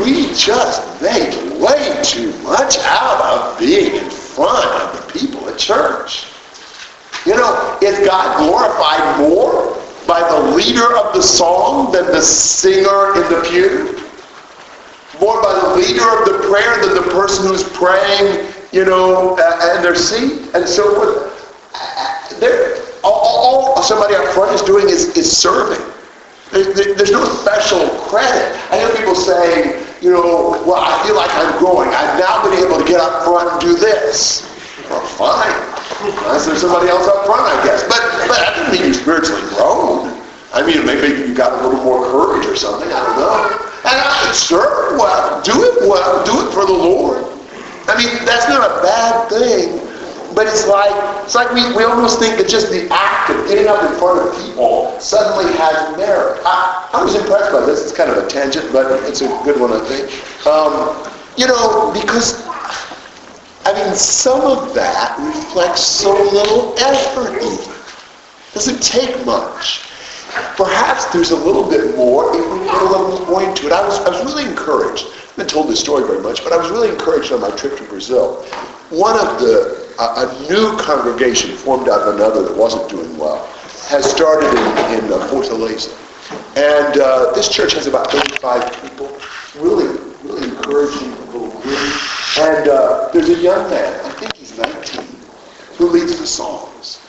we 0.06 0.30
just 0.36 0.86
make 1.02 1.34
way 1.58 1.98
too 2.04 2.32
much 2.44 2.78
out 2.86 3.22
of 3.26 3.58
being 3.58 3.96
in 3.96 4.10
front 4.12 4.70
of 4.82 5.08
the 5.08 5.20
people 5.20 5.50
at 5.50 5.58
church. 5.58 6.28
You 7.26 7.34
know, 7.34 7.80
is 7.82 7.98
God 8.08 8.38
glorified 8.38 9.18
more 9.18 9.82
by 10.06 10.22
the 10.30 10.56
leader 10.56 10.96
of 10.98 11.16
the 11.16 11.24
song 11.24 11.92
than 11.92 12.06
the 12.06 12.22
singer 12.22 13.16
in 13.16 13.34
the 13.34 13.44
pew? 13.50 14.05
More 15.20 15.42
by 15.42 15.54
the 15.54 15.76
leader 15.76 16.04
of 16.04 16.26
the 16.26 16.48
prayer 16.50 16.86
than 16.86 16.96
the 16.96 17.10
person 17.12 17.48
who's 17.48 17.64
praying, 17.64 18.52
you 18.72 18.86
know, 18.86 19.38
uh, 19.40 19.82
their 19.82 19.96
seat? 19.96 20.54
And 20.54 20.68
so 20.68 20.96
forth. 20.96 22.40
There, 22.40 22.82
all, 23.04 23.76
all 23.76 23.84
somebody 23.84 24.16
up 24.16 24.26
front 24.34 24.52
is 24.54 24.62
doing 24.62 24.90
is, 24.90 25.16
is 25.16 25.32
serving. 25.32 25.84
There's 26.52 27.12
no 27.12 27.26
special 27.26 27.90
credit. 28.08 28.56
I 28.72 28.80
hear 28.80 28.90
people 28.96 29.16
saying, 29.16 29.86
you 30.02 30.12
know, 30.12 30.62
well, 30.66 30.80
I 30.80 31.04
feel 31.06 31.16
like 31.16 31.32
I'm 31.34 31.58
growing. 31.60 31.90
I've 31.90 32.20
now 32.20 32.44
been 32.44 32.64
able 32.64 32.78
to 32.78 32.86
get 32.86 33.00
up 33.00 33.24
front 33.24 33.52
and 33.52 33.60
do 33.62 33.76
this. 33.76 34.44
Well, 34.90 35.02
fine. 35.18 35.52
Unless 36.26 36.46
there's 36.46 36.62
somebody 36.62 36.90
else 36.90 37.08
up 37.08 37.26
front, 37.26 37.42
I 37.42 37.64
guess. 37.66 37.84
But 37.84 38.02
but 38.28 38.40
I 38.40 38.56
didn't 38.56 38.72
mean 38.72 38.88
you 38.88 38.94
spiritually 38.94 39.42
grown. 39.56 40.22
I 40.54 40.66
mean, 40.66 40.86
maybe 40.86 41.28
you 41.28 41.34
got 41.34 41.54
a 41.54 41.68
little 41.68 41.84
more 41.84 42.06
courage 42.06 42.46
or 42.46 42.56
something. 42.56 42.88
I 42.88 43.04
don't 43.04 43.18
know. 43.20 43.72
And 43.86 44.02
I 44.02 44.32
serve 44.34 44.98
well, 44.98 45.42
do 45.44 45.54
it 45.54 45.88
well, 45.88 46.26
do 46.26 46.48
it 46.48 46.54
for 46.54 46.66
the 46.66 46.74
Lord. 46.74 47.24
I 47.88 47.96
mean, 47.98 48.26
that's 48.26 48.50
not 48.50 48.66
a 48.66 48.82
bad 48.82 49.30
thing. 49.30 49.82
But 50.34 50.48
it's 50.48 50.68
like 50.68 50.92
it's 51.24 51.36
like 51.36 51.54
we, 51.54 51.64
we 51.78 51.84
almost 51.84 52.20
think 52.20 52.38
that 52.38 52.50
just 52.50 52.70
the 52.70 52.90
act 52.92 53.30
of 53.30 53.48
getting 53.48 53.68
up 53.68 53.82
in 53.90 53.98
front 53.98 54.28
of 54.28 54.36
people 54.44 55.00
suddenly 55.00 55.54
has 55.56 55.96
merit. 55.96 56.42
I, 56.44 56.90
I 56.92 57.04
was 57.04 57.16
impressed 57.16 57.54
by 57.54 57.66
this. 57.66 57.84
It's 57.84 57.96
kind 57.96 58.10
of 58.12 58.18
a 58.18 58.28
tangent, 58.28 58.74
but 58.74 58.92
it's 59.08 59.22
a 59.22 59.28
good 59.46 59.62
one, 59.62 59.72
I 59.72 59.80
think. 59.86 60.12
Um, 60.46 60.92
you 61.38 61.48
know, 61.48 61.94
because 61.94 62.44
I 63.66 63.74
mean, 63.74 63.96
some 63.96 64.42
of 64.42 64.76
that 64.76 65.18
reflects 65.20 65.82
so 65.82 66.12
little 66.12 66.76
effort. 66.80 67.40
Doesn't 68.54 68.82
take 68.82 69.26
much. 69.26 69.82
Perhaps 70.58 71.06
there's 71.14 71.32
a 71.32 71.36
little 71.36 71.70
bit 71.70 71.96
more 71.96 72.36
if 72.36 72.44
we 72.52 72.68
put 72.68 72.82
a 72.82 72.86
little 72.86 73.26
more 73.26 73.44
into 73.44 73.68
it. 73.68 73.72
I 73.72 73.86
was, 73.86 74.00
I 74.00 74.10
was 74.10 74.24
really 74.24 74.50
encouraged. 74.50 75.06
I 75.06 75.42
haven't 75.42 75.50
told 75.50 75.70
this 75.70 75.80
story 75.80 76.06
very 76.06 76.22
much, 76.22 76.44
but 76.44 76.54
I 76.54 76.58
was 76.58 76.70
really 76.70 76.90
encouraged 76.90 77.32
on 77.32 77.42
my 77.42 77.52
trip 77.52 77.78
to 77.78 77.84
Brazil. 77.86 78.44
One 78.90 79.20
of 79.20 79.40
the 79.40 79.86
a, 80.00 80.28
a 80.28 80.50
new 80.50 80.78
congregation 80.78 81.56
formed 81.56 81.90
out 81.90 82.02
of 82.02 82.16
another 82.16 82.44
that 82.44 82.58
wasn't 82.58 82.90
doing 82.90 83.18
well 83.18 83.46
has 83.88 84.10
started 84.10 84.50
in, 84.50 85.04
in 85.06 85.14
uh, 85.14 85.28
Fortaleza. 85.28 85.94
And 86.58 87.00
uh, 87.00 87.32
this 87.34 87.50
church 87.50 87.74
has 87.74 87.88
about 87.88 88.14
85 88.14 88.82
people, 88.82 89.18
really, 89.56 89.88
really 90.24 90.50
encouraging 90.50 91.12
little 91.32 91.50
group. 91.62 92.40
And 92.40 92.68
uh, 92.68 93.10
there's 93.14 93.30
a 93.30 93.36
young 93.36 93.70
man, 93.70 94.06
I 94.06 94.10
think 94.12 94.36
he's 94.36 94.58
19, 94.58 95.06
who 95.78 95.90
leads 95.90 96.18
the 96.20 96.28
songs. 96.28 97.00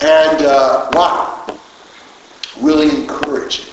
And 0.00 0.42
uh, 0.42 0.90
wow, 0.92 1.41
really 2.62 3.02
encouraging. 3.02 3.66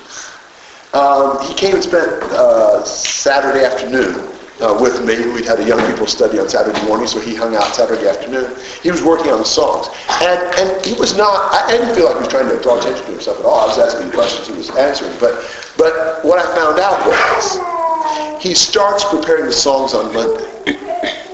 Um, 0.92 1.40
he 1.46 1.54
came 1.54 1.74
and 1.74 1.84
spent 1.84 2.10
uh, 2.34 2.84
Saturday 2.84 3.64
afternoon 3.64 4.28
uh, 4.60 4.76
with 4.80 5.04
me. 5.04 5.32
We'd 5.32 5.44
had 5.44 5.60
a 5.60 5.64
young 5.64 5.80
people 5.90 6.06
study 6.06 6.38
on 6.38 6.48
Saturday 6.48 6.82
morning, 6.84 7.06
so 7.06 7.20
he 7.20 7.34
hung 7.34 7.54
out 7.54 7.74
Saturday 7.74 8.08
afternoon. 8.08 8.56
He 8.82 8.90
was 8.90 9.02
working 9.02 9.30
on 9.32 9.38
the 9.38 9.44
songs. 9.44 9.86
And, 10.20 10.40
and 10.56 10.84
he 10.84 10.94
was 10.94 11.16
not, 11.16 11.54
I 11.54 11.70
didn't 11.70 11.94
feel 11.94 12.06
like 12.06 12.16
he 12.16 12.20
was 12.20 12.28
trying 12.28 12.48
to 12.48 12.60
draw 12.60 12.78
attention 12.78 13.04
to 13.06 13.12
himself 13.12 13.38
at 13.38 13.44
all. 13.44 13.60
I 13.60 13.66
was 13.66 13.78
asking 13.78 14.10
questions, 14.10 14.48
he 14.48 14.54
was 14.54 14.70
answering. 14.76 15.16
But, 15.20 15.46
but 15.78 16.24
what 16.24 16.38
I 16.38 16.54
found 16.56 16.78
out 16.80 17.06
was 17.06 18.42
he 18.42 18.54
starts 18.54 19.04
preparing 19.04 19.46
the 19.46 19.52
songs 19.52 19.94
on 19.94 20.12
Monday. 20.12 20.46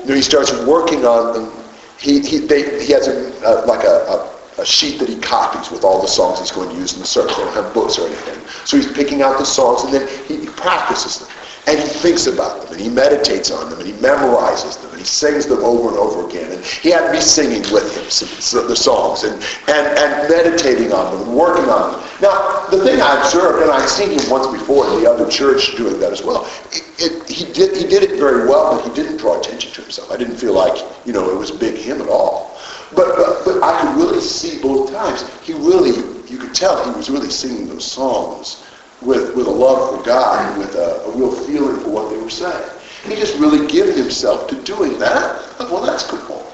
He 0.07 0.23
starts 0.23 0.53
working 0.64 1.05
on 1.05 1.35
them. 1.35 1.53
He, 1.99 2.21
he, 2.21 2.38
they, 2.38 2.85
he 2.85 2.92
has 2.92 3.09
a, 3.09 3.33
uh, 3.45 3.64
like 3.66 3.85
a, 3.85 4.05
a 4.07 4.36
a 4.59 4.64
sheet 4.64 4.99
that 4.99 5.09
he 5.09 5.19
copies 5.19 5.71
with 5.71 5.85
all 5.85 6.01
the 6.01 6.09
songs 6.09 6.38
he's 6.38 6.51
going 6.51 6.71
to 6.71 6.77
use 6.77 6.95
in 6.95 7.01
the 7.01 7.07
service. 7.07 7.37
They 7.37 7.45
don't 7.45 7.55
have 7.55 7.75
books 7.75 7.99
or 7.99 8.07
anything. 8.07 8.40
So 8.64 8.77
he's 8.77 8.90
picking 8.92 9.23
out 9.23 9.38
the 9.38 9.45
songs 9.45 9.85
and 9.85 9.92
then 9.92 10.09
he, 10.27 10.40
he 10.40 10.47
practices 10.47 11.21
them. 11.21 11.29
And 11.69 11.81
he 11.81 11.87
thinks 11.87 12.29
about 12.29 12.62
them, 12.62 12.75
and 12.75 12.81
he 12.81 12.88
meditates 12.88 13.51
on 13.51 13.69
them, 13.69 13.81
and 13.81 13.88
he 13.88 13.95
memorizes 13.95 14.81
them, 14.81 14.92
and 14.92 15.01
he 15.01 15.05
sings 15.05 15.47
them 15.47 15.64
over 15.64 15.88
and 15.88 15.99
over 15.99 16.25
again. 16.29 16.53
And 16.53 16.64
he 16.64 16.90
had 16.90 17.11
me 17.11 17.21
singing 17.21 17.62
with 17.73 17.92
him 17.92 18.09
some, 18.09 18.69
the 18.69 18.77
songs, 18.77 19.25
and, 19.25 19.35
and, 19.66 19.99
and 19.99 20.31
meditating 20.31 20.92
on 20.92 21.12
them, 21.12 21.27
and 21.27 21.37
working 21.37 21.69
on 21.69 21.90
them. 21.90 22.09
Now, 22.23 22.69
the 22.71 22.85
thing 22.85 23.01
I 23.01 23.21
observed, 23.21 23.64
and 23.64 23.73
I've 23.73 23.90
seen 23.90 24.11
him 24.11 24.31
once 24.31 24.47
before 24.47 24.87
in 24.87 25.03
the 25.03 25.11
other 25.11 25.29
church 25.29 25.75
doing 25.77 25.99
that 25.99 26.12
as 26.12 26.23
well, 26.23 26.49
it, 26.71 26.85
it, 27.01 27.29
he, 27.29 27.53
did, 27.53 27.77
he 27.77 27.83
did 27.83 28.05
it 28.05 28.16
very 28.16 28.47
well, 28.49 28.77
but 28.77 28.87
he 28.87 28.95
didn't 28.95 29.16
draw 29.16 29.40
attention 29.40 29.73
to 29.73 29.83
himself. 29.83 30.12
I 30.12 30.16
didn't 30.16 30.37
feel 30.37 30.53
like, 30.53 30.85
you 31.05 31.12
know, 31.12 31.29
it 31.31 31.37
was 31.37 31.51
big 31.51 31.75
him 31.75 32.01
at 32.01 32.09
all. 32.09 32.56
But, 32.94 33.16
but, 33.16 33.44
but 33.44 33.62
I 33.62 33.81
could 33.81 33.96
really 33.96 34.20
see 34.20 34.61
both 34.61 34.92
times, 34.92 35.29
he 35.42 35.55
really, 35.55 35.96
you 36.31 36.38
could 36.38 36.55
tell 36.55 36.85
he 36.85 36.96
was 36.96 37.11
really 37.11 37.31
singing 37.31 37.68
those 37.68 37.90
songs 37.90 38.64
with, 39.03 39.35
with 39.35 39.46
a 39.46 39.51
love 39.51 39.96
for 39.96 40.05
God 40.05 40.51
and 40.51 40.59
with 40.59 40.75
a, 40.77 41.03
a 41.05 41.11
real 41.16 41.33
feeling 41.33 41.81
for 41.81 41.90
what 41.90 42.11
they 42.11 42.16
were 42.16 42.31
saying. 42.31 42.70
He 43.05 43.16
just 43.16 43.38
really 43.38 43.66
given 43.66 43.96
himself 43.96 44.49
to 44.49 44.62
doing 44.62 44.99
that. 44.99 45.42
Well, 45.59 45.83
that's 45.83 46.05
cool. 46.05 46.53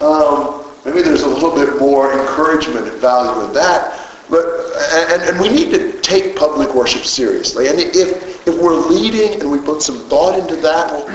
Um, 0.00 0.64
maybe 0.84 1.02
there's 1.02 1.22
a 1.22 1.28
little 1.28 1.54
bit 1.54 1.78
more 1.78 2.12
encouragement 2.12 2.88
and 2.88 3.00
value 3.00 3.46
in 3.46 3.52
that. 3.54 3.98
But 4.28 4.44
and, 4.92 5.22
and 5.22 5.40
we 5.40 5.48
need 5.48 5.70
to 5.72 6.00
take 6.00 6.36
public 6.36 6.74
worship 6.74 7.04
seriously. 7.04 7.68
And 7.68 7.78
if 7.78 8.46
if 8.48 8.60
we're 8.60 8.74
leading 8.74 9.40
and 9.40 9.50
we 9.50 9.58
put 9.58 9.82
some 9.82 10.08
thought 10.08 10.38
into 10.38 10.56
that, 10.56 10.90
well, 10.90 11.06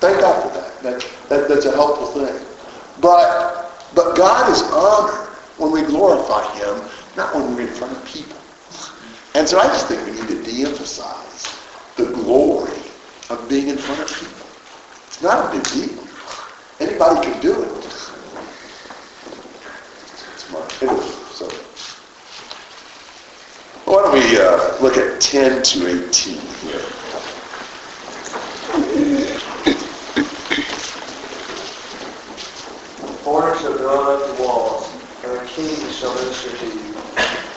thank 0.00 0.20
God 0.20 0.42
for 0.42 0.58
that. 0.58 0.82
That, 0.82 1.28
that 1.28 1.48
that's 1.48 1.64
a 1.64 1.72
helpful 1.72 2.08
thing. 2.08 2.44
But 3.00 3.65
but 3.96 4.14
God 4.14 4.52
is 4.52 4.62
honored 4.64 5.26
when 5.56 5.72
we 5.72 5.80
glorify 5.82 6.54
Him, 6.58 6.88
not 7.16 7.34
when 7.34 7.56
we're 7.56 7.62
in 7.62 7.74
front 7.74 7.96
of 7.96 8.04
people. 8.04 8.36
And 9.34 9.48
so 9.48 9.58
I 9.58 9.66
just 9.68 9.88
think 9.88 10.04
we 10.04 10.12
need 10.12 10.28
to 10.28 10.42
de-emphasize 10.42 11.52
the 11.96 12.04
glory 12.12 12.78
of 13.30 13.48
being 13.48 13.68
in 13.68 13.78
front 13.78 14.02
of 14.02 14.08
people. 14.08 14.46
It's 15.06 15.22
not 15.22 15.46
a 15.46 15.56
big 15.56 15.64
deal. 15.72 16.04
Anybody 16.78 17.30
can 17.30 17.40
do 17.40 17.62
it. 17.62 17.84
It's 20.34 20.50
my, 20.52 20.68
so. 21.32 21.48
Why 23.90 24.02
don't 24.02 24.12
we 24.12 24.38
uh, 24.38 24.78
look 24.82 24.98
at 24.98 25.22
10 25.22 25.62
to 25.62 26.06
18 26.06 26.38
here. 26.38 27.05
Foreigners 33.26 33.60
shall 33.60 33.76
build 33.76 34.06
up 34.06 34.36
the 34.36 34.44
walls, 34.44 34.88
and 35.24 35.32
the 35.32 35.44
kings 35.46 35.98
shall 35.98 36.14
minister 36.14 36.56
to 36.58 36.64
you. 36.64 36.92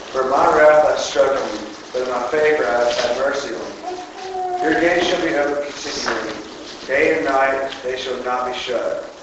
For 0.10 0.28
my 0.28 0.58
wrath 0.58 0.84
I 0.88 0.98
struck 0.98 1.32
you, 1.32 1.60
but 1.94 2.02
in 2.02 2.10
my 2.10 2.28
favor 2.30 2.66
I 2.66 2.86
have 2.86 2.98
had 2.98 3.18
mercy 3.20 3.54
on 3.54 3.62
you. 3.62 4.64
Your 4.64 4.82
gates 4.82 5.06
shall 5.06 5.22
be 5.22 5.36
open 5.36 5.72
continually. 5.72 6.88
Day 6.88 7.18
and 7.18 7.26
night 7.26 7.72
they 7.84 8.02
shall 8.02 8.18
not 8.24 8.48
be 8.48 8.58
shut. 8.58 9.14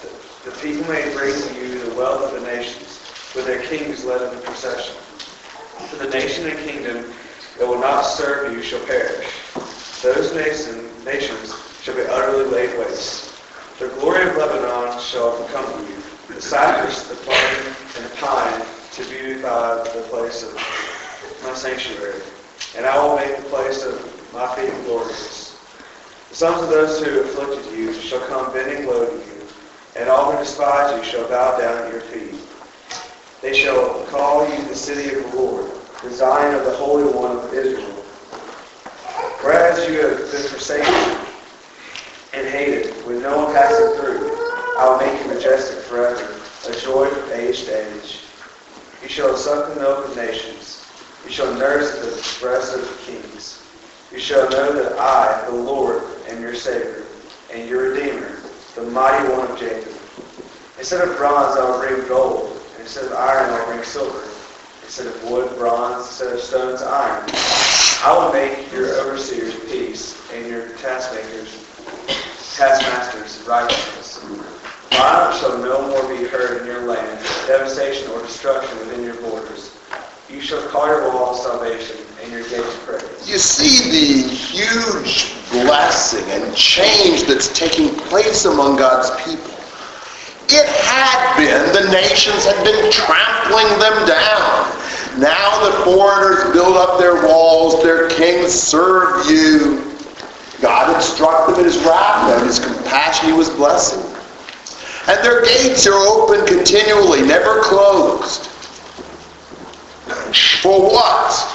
The, 0.45 0.53
people 0.63 0.87
may 0.87 1.13
bring 1.15 1.35
to 1.35 1.55
you 1.61 1.81
the 1.81 1.93
wealth 1.97 2.23
of 2.23 2.41
the 2.41 2.47
nations, 2.47 3.03
with 3.35 3.47
their 3.47 3.63
kings 3.67 4.05
led 4.05 4.23
in 4.23 4.39
the 4.39 4.43
procession. 4.43 4.95
For 5.91 5.97
the 5.97 6.11
nation 6.11 6.47
and 6.47 6.59
kingdom 6.61 7.13
that 7.59 7.67
will 7.67 7.81
not 7.81 8.03
serve 8.03 8.53
you 8.53 8.63
shall 8.63 8.87
perish. 8.87 9.27
Those 10.01 10.33
nation, 10.33 10.93
nations 11.05 11.53
shall 11.83 11.97
be 11.97 12.03
utterly 12.03 12.45
laid 12.45 12.79
waste. 12.79 13.35
The 13.81 13.89
glory 13.89 14.31
of 14.31 14.37
Lebanon 14.37 15.01
shall 15.01 15.45
become 15.45 15.89
you, 15.89 16.06
the 16.29 16.41
cypress, 16.43 17.05
the 17.05 17.15
plane, 17.17 17.75
and 17.97 18.05
the 18.05 18.17
pine, 18.17 18.63
to 18.93 19.05
beautify 19.05 19.77
the 19.85 20.03
place 20.09 20.43
of 20.43 20.55
my 21.45 21.55
sanctuary. 21.55 22.21
And 22.77 22.85
I 22.85 23.03
will 23.03 23.17
make 23.17 23.37
the 23.37 23.43
place 23.45 23.85
of 23.85 24.33
my 24.33 24.55
feet 24.57 24.73
glorious. 24.85 25.57
The 26.31 26.35
sons 26.35 26.63
of 26.63 26.69
those 26.71 27.03
who 27.03 27.21
afflicted 27.21 27.73
you 27.79 27.93
shall 27.95 28.27
come 28.27 28.53
bending 28.53 28.87
low 28.87 29.07
to 29.07 29.15
you, 29.15 29.47
and 29.97 30.09
all 30.09 30.33
who 30.33 30.39
despise 30.39 30.97
you 30.97 31.05
shall 31.11 31.29
bow 31.29 31.59
down 31.59 31.85
at 31.85 31.93
your 31.93 32.01
feet. 32.03 32.41
They 33.41 33.55
shall 33.55 34.05
call 34.07 34.49
you 34.49 34.65
the 34.65 34.75
city 34.75 35.15
of 35.15 35.31
the 35.31 35.37
Lord, 35.37 35.71
the 36.03 36.11
Zion 36.11 36.55
of 36.55 36.65
the 36.65 36.73
Holy 36.73 37.05
One 37.05 37.37
of 37.37 37.55
Israel. 37.55 37.93
Whereas 39.43 39.89
you 39.89 40.01
have 40.01 40.19
been 40.19 40.43
forsaken 40.49 41.27
and 42.33 42.47
hated, 42.49 43.07
with 43.07 43.23
no 43.23 43.45
one 43.45 43.55
passing 43.55 44.01
through, 44.01 44.46
I 44.77 44.91
will 44.91 44.99
make 44.99 45.19
you 45.23 45.33
majestic 45.33 45.79
forever, 45.85 46.39
a 46.69 46.81
joy 46.81 47.09
from 47.09 47.33
age 47.33 47.65
to 47.65 47.97
age. 47.97 48.21
You 49.03 49.09
shall 49.09 49.35
suck 49.35 49.73
the 49.73 49.81
milk 49.81 50.07
of 50.07 50.17
nations. 50.17 50.85
You 51.25 51.31
shall 51.31 51.55
nurse 51.55 51.93
the 51.99 52.45
breast 52.45 52.77
of 52.77 53.01
kings. 53.07 53.63
You 54.13 54.19
shall 54.19 54.51
know 54.51 54.75
that 54.75 54.99
I, 54.99 55.47
the 55.47 55.57
Lord, 55.57 56.03
am 56.29 56.43
your 56.43 56.55
Savior, 56.55 57.07
and 57.51 57.67
your 57.67 57.91
Redeemer, 57.91 58.39
the 58.75 58.83
mighty 58.83 59.27
one 59.33 59.51
of 59.51 59.59
Jacob. 59.59 59.95
Instead 60.79 61.09
of 61.09 61.17
bronze, 61.17 61.57
I 61.57 61.71
will 61.71 61.79
bring 61.79 62.07
gold, 62.07 62.61
and 62.73 62.83
instead 62.83 63.07
of 63.07 63.13
iron, 63.15 63.49
I 63.49 63.59
will 63.59 63.73
bring 63.73 63.83
silver. 63.83 64.29
Instead 64.85 65.07
of 65.07 65.31
wood, 65.31 65.57
bronze, 65.57 66.07
instead 66.07 66.35
of 66.35 66.41
stones, 66.41 66.83
iron. 66.83 67.25
I 68.05 68.15
will 68.15 68.31
make 68.31 68.71
your 68.73 69.01
overseers 69.01 69.55
peace, 69.71 70.21
and 70.35 70.47
your 70.47 70.69
taskmakers, 70.77 71.65
taskmasters 72.57 73.47
righteousness. 73.47 74.17
Violence 74.91 75.41
shall 75.41 75.59
no 75.59 75.89
more 75.89 76.09
be 76.09 76.25
heard 76.25 76.63
in 76.63 76.67
your 76.67 76.87
land, 76.87 77.23
devastation 77.47 78.11
or 78.13 78.23
destruction 78.23 78.79
within 78.79 79.05
your 79.05 79.17
borders. 79.17 79.77
You 80.31 80.41
shall 80.41 80.67
call 80.69 80.87
your 80.87 81.13
walls 81.13 81.43
salvation 81.43 81.99
and 82.23 82.33
your 82.33 82.49
gates 82.49 82.77
praise. 82.87 83.29
You 83.29 83.37
see 83.37 83.91
the 83.91 84.35
huge 84.35 85.35
blessing 85.51 86.25
and 86.31 86.57
change 86.57 87.25
that's 87.25 87.53
taking 87.57 87.95
place 87.95 88.47
among 88.47 88.77
God's 88.77 89.11
people. 89.23 89.53
It 90.49 90.67
had 90.67 91.37
been, 91.37 91.73
the 91.75 91.93
nations 91.93 92.45
had 92.47 92.65
been 92.65 92.91
trampling 92.91 93.69
them 93.79 94.09
down. 94.09 95.21
Now 95.21 95.69
the 95.69 95.85
foreigners 95.85 96.53
build 96.55 96.77
up 96.77 96.99
their 96.99 97.27
walls, 97.27 97.83
their 97.83 98.09
kings 98.11 98.53
serve 98.53 99.29
you. 99.29 99.96
God 100.61 100.95
had 100.95 101.01
struck 101.01 101.49
them 101.49 101.59
in 101.59 101.65
his 101.65 101.77
wrath, 101.85 102.33
and 102.33 102.47
his 102.47 102.59
compassion 102.59 103.27
he 103.27 103.33
was 103.33 103.51
blessing. 103.51 104.03
And 105.09 105.25
their 105.25 105.43
gates 105.43 105.87
are 105.87 105.95
open 105.95 106.47
continually, 106.47 107.23
never 107.23 107.61
closed. 107.63 108.47
For 110.63 110.81
what? 110.81 111.53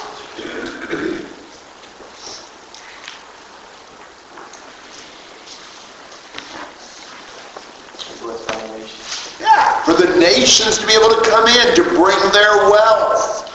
Yeah, 9.40 9.82
for 9.82 9.92
the 9.94 10.16
nations 10.18 10.78
to 10.78 10.86
be 10.86 10.92
able 10.94 11.08
to 11.08 11.28
come 11.28 11.46
in 11.46 11.74
to 11.74 11.82
bring 11.82 12.18
their 12.32 12.70
wealth. 12.70 13.48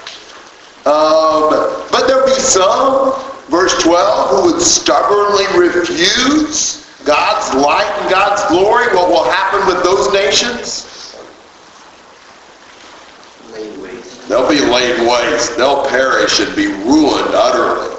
Um, 0.86 1.49
but 1.91 2.07
there'll 2.07 2.25
be 2.25 2.33
some, 2.33 3.13
verse 3.49 3.81
12, 3.83 4.29
who 4.29 4.51
would 4.51 4.62
stubbornly 4.62 5.45
refuse 5.57 6.86
God's 7.05 7.55
light 7.55 7.89
and 8.01 8.10
God's 8.10 8.45
glory. 8.47 8.86
What 8.95 9.10
will 9.10 9.23
happen 9.23 9.65
with 9.67 9.83
those 9.83 10.12
nations? 10.13 10.93
They'll 14.27 14.49
be 14.49 14.60
laid 14.60 15.07
waste. 15.07 15.55
They'll 15.55 15.88
perish 15.88 16.39
and 16.39 16.53
be 16.55 16.67
ruined 16.67 17.33
utterly. 17.33 17.95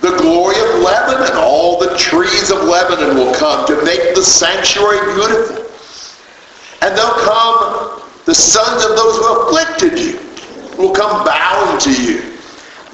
The 0.00 0.16
glory 0.16 0.56
of 0.58 0.82
Lebanon, 0.82 1.36
all 1.36 1.78
the 1.78 1.94
trees 1.98 2.50
of 2.50 2.64
Lebanon 2.64 3.16
will 3.16 3.34
come 3.34 3.66
to 3.66 3.84
make 3.84 4.14
the 4.14 4.22
sanctuary 4.22 5.14
beautiful. 5.14 5.66
And 6.80 6.96
they'll 6.96 7.20
come, 7.20 8.02
the 8.24 8.34
sons 8.34 8.82
of 8.82 8.96
those 8.96 9.16
who 9.18 9.42
afflicted 9.42 9.98
you 9.98 10.18
will 10.78 10.94
come 10.94 11.26
bowing 11.26 11.78
to 11.80 12.02
you, 12.02 12.29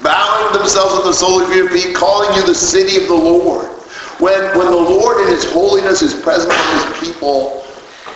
bowing 0.06 0.52
themselves 0.56 0.94
at 0.94 1.02
the 1.02 1.12
sole 1.12 1.42
of 1.42 1.52
your 1.52 1.68
feet, 1.68 1.94
calling 1.94 2.32
you 2.36 2.46
the 2.46 2.54
city 2.54 2.96
of 3.02 3.08
the 3.08 3.14
Lord. 3.14 3.66
When, 4.20 4.40
when 4.56 4.70
the 4.70 4.76
Lord 4.76 5.20
in 5.22 5.28
his 5.34 5.44
holiness 5.50 6.00
is 6.00 6.14
present 6.14 6.54
with 6.54 7.00
his 7.00 7.10
people, 7.10 7.64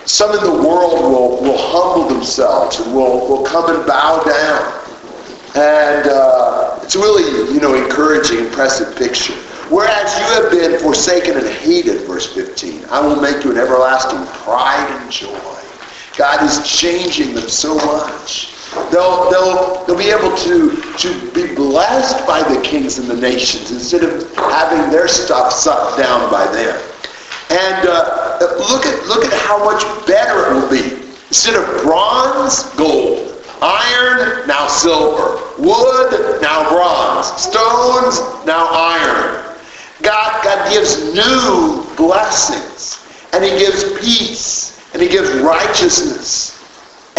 some 0.07 0.31
in 0.39 0.43
the 0.45 0.63
world 0.63 1.03
will, 1.03 1.43
will 1.43 1.59
humble 1.59 2.09
themselves 2.09 2.79
and 2.79 2.95
will, 2.95 3.29
will 3.29 3.43
come 3.43 3.75
and 3.75 3.85
bow 3.87 4.23
down. 4.23 4.81
And 5.57 6.09
uh, 6.09 6.79
it's 6.83 6.95
really, 6.95 7.53
you 7.53 7.61
know, 7.61 7.75
encouraging, 7.75 8.39
impressive 8.39 8.97
picture. 8.97 9.35
Whereas 9.69 10.17
you 10.17 10.43
have 10.43 10.51
been 10.51 10.79
forsaken 10.79 11.37
and 11.37 11.47
hated, 11.47 12.07
verse 12.07 12.33
15, 12.33 12.85
I 12.89 13.01
will 13.01 13.21
make 13.21 13.45
you 13.45 13.51
an 13.51 13.59
everlasting 13.59 14.25
pride 14.43 14.89
and 15.01 15.11
joy. 15.11 15.39
God 16.17 16.45
is 16.45 16.67
changing 16.69 17.35
them 17.35 17.49
so 17.49 17.75
much. 17.75 18.55
They'll, 18.91 19.31
they'll, 19.31 19.85
they'll 19.85 19.99
be 19.99 20.11
able 20.11 20.37
to, 20.37 20.81
to 20.99 21.31
be 21.33 21.55
blessed 21.55 22.27
by 22.27 22.43
the 22.43 22.61
kings 22.63 22.99
and 22.99 23.09
the 23.09 23.17
nations 23.17 23.73
instead 23.73 24.05
of 24.05 24.33
having 24.37 24.91
their 24.91 25.09
stuff 25.09 25.53
sucked 25.53 25.99
down 25.99 26.31
by 26.31 26.47
them. 26.53 26.81
And 27.51 27.89
uh, 27.89 28.39
look 28.41 28.87
at 28.87 29.07
look 29.09 29.25
at 29.25 29.33
how 29.43 29.65
much 29.65 29.83
better 30.07 30.51
it 30.51 30.55
will 30.55 30.71
be. 30.71 31.03
Instead 31.29 31.57
of 31.57 31.83
bronze, 31.83 32.63
gold. 32.75 33.45
Iron, 33.61 34.47
now 34.47 34.69
silver. 34.69 35.43
Wood, 35.59 36.41
now 36.41 36.69
bronze. 36.71 37.27
Stones, 37.43 38.21
now 38.47 38.69
iron. 38.71 39.57
God, 40.03 40.45
God 40.45 40.73
gives 40.73 41.13
new 41.13 41.85
blessings. 41.97 43.05
And 43.33 43.45
he 43.45 43.51
gives 43.51 43.99
peace. 44.01 44.81
And 44.93 45.03
he 45.03 45.09
gives 45.09 45.31
righteousness. 45.41 46.50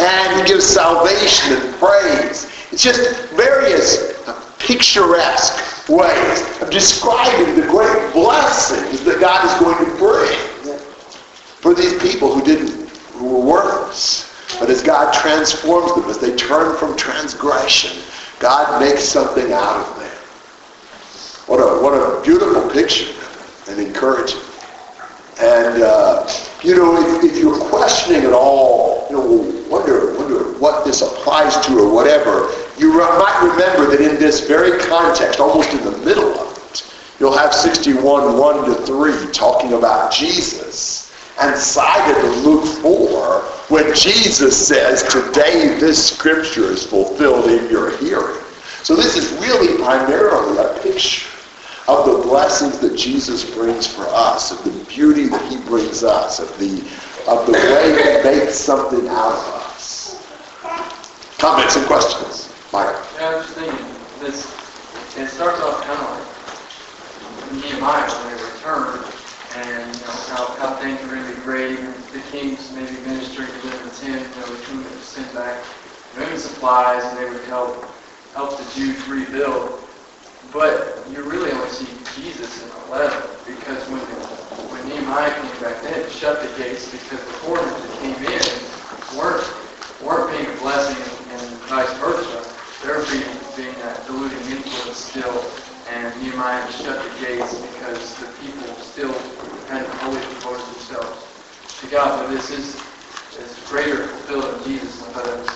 And 0.02 0.48
gives 0.48 0.66
salvation 0.66 1.54
and 1.54 1.76
praise. 1.76 2.50
It's 2.72 2.84
just 2.84 3.30
various 3.30 4.18
picturesque 4.58 5.90
ways 5.90 6.62
of 6.62 6.72
describing 6.72 7.56
the 7.56 7.68
great 7.68 8.14
blessings 8.14 9.04
that 9.04 9.20
God 9.20 9.46
is 9.46 9.60
going 9.60 9.86
to 9.86 9.98
bring 9.98 10.78
for 11.60 11.76
these 11.76 12.02
people 12.02 12.34
who 12.34 12.44
didn't, 12.44 12.90
who 13.14 13.26
were 13.26 13.46
worthless. 13.46 14.28
But 14.60 14.70
as 14.70 14.82
God 14.82 15.14
transforms 15.14 15.94
them, 15.94 16.10
as 16.10 16.18
they 16.18 16.36
turn 16.36 16.76
from 16.78 16.98
transgression, 16.98 18.02
God 18.40 18.82
makes 18.82 19.04
something 19.04 19.52
out 19.52 19.88
of 19.88 20.00
them. 20.00 20.18
What 21.48 21.58
a, 21.58 21.82
what 21.82 21.94
a 21.94 22.22
beautiful 22.24 22.70
picture 22.70 23.14
and 23.70 23.80
encouraging. 23.80 24.40
And, 25.42 25.82
uh, 25.82 26.30
you 26.62 26.76
know, 26.76 26.96
if, 27.18 27.24
if, 27.24 27.38
you're 27.40 27.58
questioning 27.58 28.22
at 28.26 28.34
all, 28.34 29.08
you 29.10 29.18
know, 29.18 29.68
wonder, 29.68 30.14
wonder 30.14 30.54
what 30.60 30.86
this 30.86 31.02
applies 31.02 31.58
to 31.66 31.80
or 31.80 31.92
whatever, 31.92 32.52
you 32.78 32.94
might 32.94 33.40
remember 33.42 33.90
that 33.90 34.02
in 34.02 34.20
this 34.20 34.48
very 34.48 34.80
context, 34.82 35.40
almost 35.40 35.72
in 35.72 35.84
the 35.84 35.98
middle 36.06 36.38
of 36.40 36.56
it, 36.70 36.94
you'll 37.20 37.36
have 37.36 37.56
61, 37.56 38.38
1 38.38 38.66
to 38.66 38.76
3 38.86 39.32
talking 39.32 39.74
about 39.74 40.14
Jesus. 40.14 41.12
And 41.40 41.58
cited 41.58 42.24
in 42.24 42.44
Luke 42.44 42.68
4 42.84 43.40
when 43.70 43.96
Jesus 43.96 44.68
says, 44.68 45.02
today 45.04 45.80
this 45.80 46.14
scripture 46.14 46.66
is 46.66 46.86
fulfilled 46.86 47.50
in 47.50 47.68
your 47.68 47.98
hearing. 47.98 48.38
So 48.84 48.96
this 48.96 49.18
is 49.18 49.32
really 49.42 49.82
primarily 49.82 50.58
a 50.60 50.80
picture 50.84 51.31
of 51.92 52.06
the 52.06 52.28
blessings 52.28 52.80
that 52.80 52.98
Jesus 52.98 53.44
brings 53.54 53.86
for 53.86 54.04
us, 54.08 54.52
of 54.52 54.64
the 54.64 54.72
beauty 54.86 55.28
that 55.28 55.52
he 55.52 55.58
brings 55.66 56.04
us, 56.04 56.40
of 56.40 56.48
the, 56.58 56.80
of 57.28 57.46
the 57.46 57.52
way 57.52 57.92
he 57.92 58.40
makes 58.40 58.56
something 58.56 59.08
out 59.10 59.34
of 59.34 59.54
us. 59.66 60.24
Comments 61.38 61.76
and 61.76 61.86
questions? 61.88 62.54
Michael? 62.72 63.02
Yeah, 63.16 63.30
I 63.30 63.36
was 63.36 63.46
just 63.46 63.58
thinking, 63.58 63.86
this, 64.20 64.46
it 65.18 65.28
starts 65.28 65.60
off 65.62 65.84
kind 65.84 66.00
of 66.00 66.08
like 66.16 67.64
Nehemiah 67.64 68.10
when 68.10 68.38
they 68.38 68.44
returned, 68.44 69.06
and 69.56 69.96
you 69.96 70.02
know, 70.02 70.12
how, 70.32 70.46
how 70.56 70.76
things 70.78 71.02
were 71.02 71.16
really 71.16 71.36
great, 71.42 71.80
and 71.80 71.94
the 72.14 72.22
kings 72.32 72.72
maybe 72.72 72.94
ministering 73.02 73.48
to 73.48 73.68
them 73.68 73.84
the 73.84 73.96
tent, 73.96 74.36
you 74.36 74.42
know, 74.42 74.48
the 74.48 74.66
king 74.66 74.84
would 74.84 75.02
send 75.04 75.34
back 75.36 75.62
women 76.18 76.38
supplies, 76.38 77.04
and 77.04 77.18
they 77.18 77.30
would 77.30 77.44
help 77.46 77.86
help 78.34 78.58
the 78.58 78.80
Jews 78.80 79.06
rebuild. 79.10 79.84
But 80.52 81.08
you 81.10 81.24
really 81.24 81.52
only 81.52 81.70
see 81.70 81.88
Jesus 82.22 82.64
in 82.64 82.70
11, 82.90 83.30
because 83.46 83.88
when 83.90 84.02
when 84.02 84.88
Nehemiah 84.90 85.32
came 85.32 85.62
back 85.62 85.84
it 85.84 86.12
shut 86.12 86.42
the 86.42 86.48
gates 86.62 86.92
because 86.92 87.20
the 87.20 87.34
foreigners 87.40 87.82
that 87.82 87.92
came 88.00 88.20
in 88.24 89.18
weren't 89.18 89.44
weren't 90.04 90.32
being 90.32 90.46
a 90.46 90.60
blessing 90.60 90.98
and, 91.32 91.42
vice 91.72 91.92
versa. 92.00 92.44
They 92.84 92.90
were 92.90 93.06
being 93.08 93.32
being 93.56 93.76
that 93.80 94.06
diluting 94.08 94.40
influence 94.52 94.98
still, 94.98 95.46
and 95.88 96.12
Nehemiah 96.22 96.70
shut 96.72 97.00
the 97.00 97.26
gates 97.26 97.60
because 97.62 98.16
the 98.20 98.28
people 98.44 98.76
still 98.76 99.14
hadn't 99.68 99.92
fully 100.04 100.20
devoted 100.36 100.66
themselves 100.76 101.24
to 101.80 101.88
God. 101.88 102.28
But 102.28 102.34
this 102.36 102.52
is 102.52 102.76
is 103.40 103.58
greater 103.70 104.08
fulfilled 104.08 104.58
in 104.58 104.72
Jesus 104.72 105.02
than 105.02 105.16
others. 105.16 105.48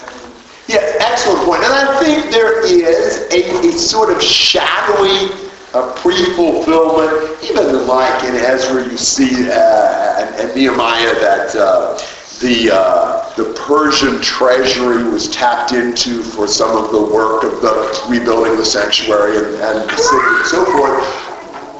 I 0.00 0.08
mean, 0.16 0.43
Yes, 0.66 0.96
excellent 1.00 1.44
point. 1.44 1.62
And 1.62 1.72
I 1.72 2.00
think 2.02 2.30
there 2.30 2.64
is 2.64 3.20
a, 3.32 3.68
a 3.68 3.72
sort 3.72 4.10
of 4.10 4.22
shadowy 4.22 5.30
uh, 5.74 5.92
pre-fulfillment, 5.96 7.42
even 7.42 7.86
like 7.86 8.24
in 8.24 8.34
Ezra 8.34 8.84
you 8.84 8.96
see 8.96 9.50
uh, 9.50 10.20
and, 10.20 10.34
and 10.36 10.54
Nehemiah 10.54 11.14
that 11.20 11.54
uh, 11.56 11.98
the, 12.40 12.70
uh, 12.72 13.34
the 13.36 13.52
Persian 13.66 14.20
treasury 14.22 15.02
was 15.04 15.28
tapped 15.30 15.72
into 15.72 16.22
for 16.22 16.46
some 16.46 16.76
of 16.76 16.92
the 16.92 17.02
work 17.02 17.44
of 17.44 17.60
the 17.60 18.06
rebuilding 18.08 18.56
the 18.56 18.64
sanctuary 18.64 19.36
and, 19.36 19.46
and 19.56 19.90
the 19.90 19.96
city 19.96 20.28
and 20.36 20.46
so 20.46 20.64
forth. 20.64 21.24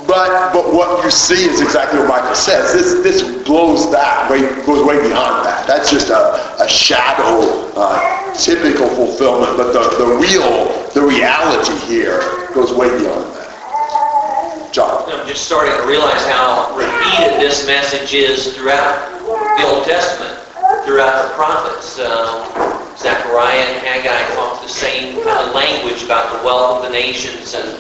But 0.06 0.52
but 0.52 0.72
what 0.74 1.02
you 1.02 1.10
see 1.10 1.48
is 1.48 1.62
exactly 1.62 1.98
what 1.98 2.08
Michael 2.08 2.34
says. 2.34 2.74
This 2.74 3.02
this 3.02 3.44
blows 3.44 3.90
that 3.90 4.30
way 4.30 4.40
goes 4.66 4.84
way 4.84 5.00
beyond 5.00 5.46
that. 5.46 5.66
That's 5.66 5.90
just 5.90 6.10
a, 6.10 6.62
a 6.62 6.68
shadow, 6.68 7.72
uh, 7.74 8.13
typical 8.38 8.88
fulfillment. 8.88 9.56
But 9.56 9.72
the, 9.72 10.04
the 10.04 10.10
real 10.16 10.88
the 10.94 11.02
reality 11.02 11.74
here 11.86 12.48
goes 12.54 12.72
way 12.72 12.88
beyond 12.98 13.34
that. 13.34 14.70
John. 14.72 15.10
I'm 15.10 15.26
just 15.26 15.46
starting 15.46 15.76
to 15.76 15.86
realize 15.86 16.26
how 16.26 16.74
repeated 16.76 17.40
this 17.40 17.66
message 17.66 18.12
is 18.12 18.56
throughout 18.56 19.20
the 19.58 19.66
Old 19.66 19.84
Testament, 19.84 20.38
throughout 20.84 21.28
the 21.28 21.34
prophets. 21.34 21.98
Uh, 21.98 22.84
Zechariah 22.96 23.58
and 23.58 23.86
Haggai 23.86 24.34
talk 24.34 24.62
the 24.62 24.68
same 24.68 25.22
kind 25.24 25.48
of 25.48 25.54
language 25.54 26.02
about 26.02 26.36
the 26.36 26.44
wealth 26.44 26.78
of 26.78 26.90
the 26.90 26.90
nations 26.90 27.54
and 27.54 27.78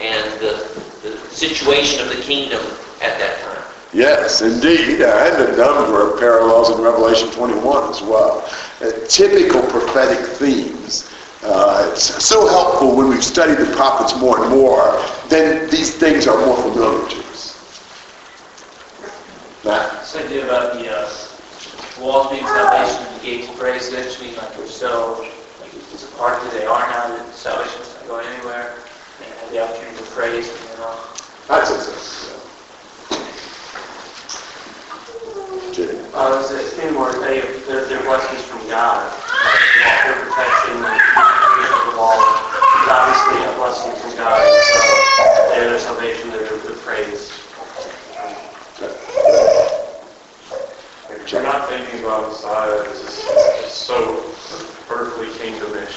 and 0.00 0.40
the, 0.40 0.66
the 1.02 1.16
situation 1.30 2.00
of 2.00 2.14
the 2.14 2.20
kingdom 2.22 2.60
at 3.00 3.18
that 3.18 3.40
time. 3.40 3.63
Yes, 3.94 4.42
indeed, 4.42 5.02
and 5.02 5.54
a 5.54 5.56
number 5.56 6.10
of 6.10 6.18
parallels 6.18 6.68
in 6.68 6.82
Revelation 6.82 7.30
21 7.30 7.90
as 7.90 8.02
well. 8.02 8.50
Uh, 8.82 8.90
typical 9.06 9.62
prophetic 9.70 10.18
themes. 10.36 11.08
Uh, 11.44 11.90
it's 11.92 12.02
so 12.02 12.48
helpful 12.48 12.96
when 12.96 13.08
we've 13.08 13.22
studied 13.22 13.56
the 13.56 13.72
prophets 13.76 14.18
more 14.18 14.42
and 14.42 14.50
more, 14.50 15.00
then 15.28 15.70
these 15.70 15.94
things 15.94 16.26
are 16.26 16.44
more 16.44 16.56
familiar 16.56 17.08
to 17.08 17.18
us. 17.28 17.54
Matt? 19.64 19.92
This 20.00 20.16
idea 20.16 20.44
about 20.44 20.74
the 20.74 20.90
uh, 20.90 21.08
walls 22.00 22.30
being 22.30 22.44
salvation 22.44 23.06
and 23.06 23.20
the 23.20 23.24
gates 23.24 23.48
praise, 23.56 23.90
does 23.90 24.18
that 24.18 24.36
like 24.38 24.58
we're 24.58 24.66
so, 24.66 25.20
like 25.60 25.72
it's 25.72 26.02
a 26.02 26.16
part 26.16 26.42
of 26.42 26.50
who 26.50 26.58
they 26.58 26.66
are 26.66 26.80
now 26.90 27.16
that 27.16 27.32
salvation's 27.32 27.94
not 27.94 28.08
going 28.08 28.26
anywhere, 28.26 28.74
and 29.22 29.32
have 29.34 29.50
the 29.52 29.62
opportunity 29.62 29.96
to 29.98 30.10
praise, 30.10 30.48
you 30.48 30.78
know? 30.78 30.98
That's 31.46 31.70
it. 31.70 32.43
Uh, 36.14 36.46
it 36.50 36.78
anymore, 36.78 37.12
they, 37.14 37.40
they're, 37.66 37.86
they're 37.86 38.02
blessings 38.04 38.42
from 38.42 38.60
God, 38.68 39.10
their 40.04 40.14
and 40.14 40.30
keeping 40.30 40.78
of 40.78 41.92
the 41.92 41.98
wall. 41.98 42.14
It's 42.14 42.88
obviously 42.88 43.42
a 43.42 43.54
blessing 43.58 43.94
from 44.00 44.16
God, 44.16 44.46
so 44.62 45.50
they're 45.50 45.70
their 45.70 45.78
salvation, 45.80 46.30
they're 46.30 46.46
their 46.46 46.76
praise. 46.86 47.32
If 51.10 51.32
you're 51.32 51.42
not 51.42 51.68
thinking 51.68 52.00
about 52.04 52.28
Messiah, 52.28 52.82
it's 52.90 53.02
just, 53.02 53.26
it's 53.64 53.74
so 53.74 54.22
perfectly 54.86 55.28
kingdomish, 55.38 55.96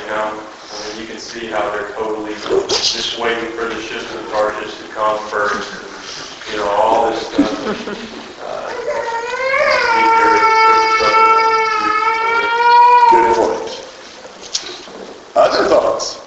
you 0.00 0.06
know? 0.06 0.38
I 0.38 0.92
mean, 0.92 1.00
you 1.02 1.06
can 1.08 1.18
see 1.18 1.46
how 1.46 1.70
they're 1.72 1.90
totally 1.94 2.34
just 2.34 3.18
waiting 3.18 3.50
for 3.56 3.68
the 3.68 3.80
ships 3.82 4.14
of 4.14 4.28
Tarshish 4.30 4.76
to 4.78 4.88
come 4.94 5.18
first, 5.28 5.72
and, 5.74 6.52
you 6.52 6.58
know, 6.58 6.68
all 6.68 7.10
this 7.10 7.26
stuff. 7.26 8.06
Uh, 8.42 8.70
Good 13.10 13.34
point. 13.36 13.70
Other 15.34 15.68
thoughts? 15.68 16.20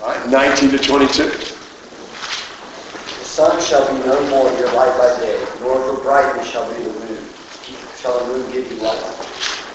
All 0.00 0.08
right, 0.08 0.28
19 0.28 0.57
to 0.70 0.78
22. 0.78 1.24
The 1.24 3.24
sun 3.24 3.60
shall 3.62 3.86
be 3.92 4.06
no 4.06 4.20
more 4.28 4.50
your 4.58 4.72
light 4.74 4.96
by 4.98 5.20
day, 5.20 5.44
nor 5.60 5.80
for 5.80 6.02
brightness 6.02 6.48
shall 6.48 6.68
be 6.74 6.82
the 6.82 6.90
moon. 6.90 7.28
Shall 8.00 8.26
the 8.26 8.32
moon 8.32 8.52
give 8.52 8.70
you 8.70 8.78
light? 8.78 8.98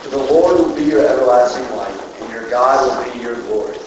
For 0.04 0.10
the 0.10 0.18
Lord 0.18 0.58
will 0.58 0.76
be 0.76 0.84
your 0.84 1.06
everlasting 1.08 1.70
light, 1.76 2.00
and 2.20 2.32
your 2.32 2.50
God 2.50 3.06
will 3.06 3.14
be 3.14 3.20
your 3.20 3.36
glory. 3.44 3.78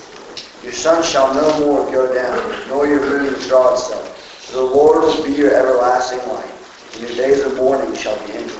Your 0.62 0.72
sun 0.72 1.02
shall 1.02 1.32
no 1.32 1.60
more 1.60 1.90
go 1.92 2.12
down, 2.12 2.68
nor 2.68 2.86
your 2.86 3.00
moon 3.00 3.32
withdraw 3.32 3.74
itself. 3.74 4.16
For 4.46 4.56
the 4.56 4.62
Lord 4.62 5.04
will 5.04 5.24
be 5.24 5.32
your 5.32 5.54
everlasting 5.54 6.26
light, 6.28 6.50
and 6.94 7.02
your 7.02 7.16
days 7.16 7.42
of 7.42 7.56
mourning 7.56 7.94
shall 7.94 8.16
be 8.26 8.32
ended. 8.32 8.56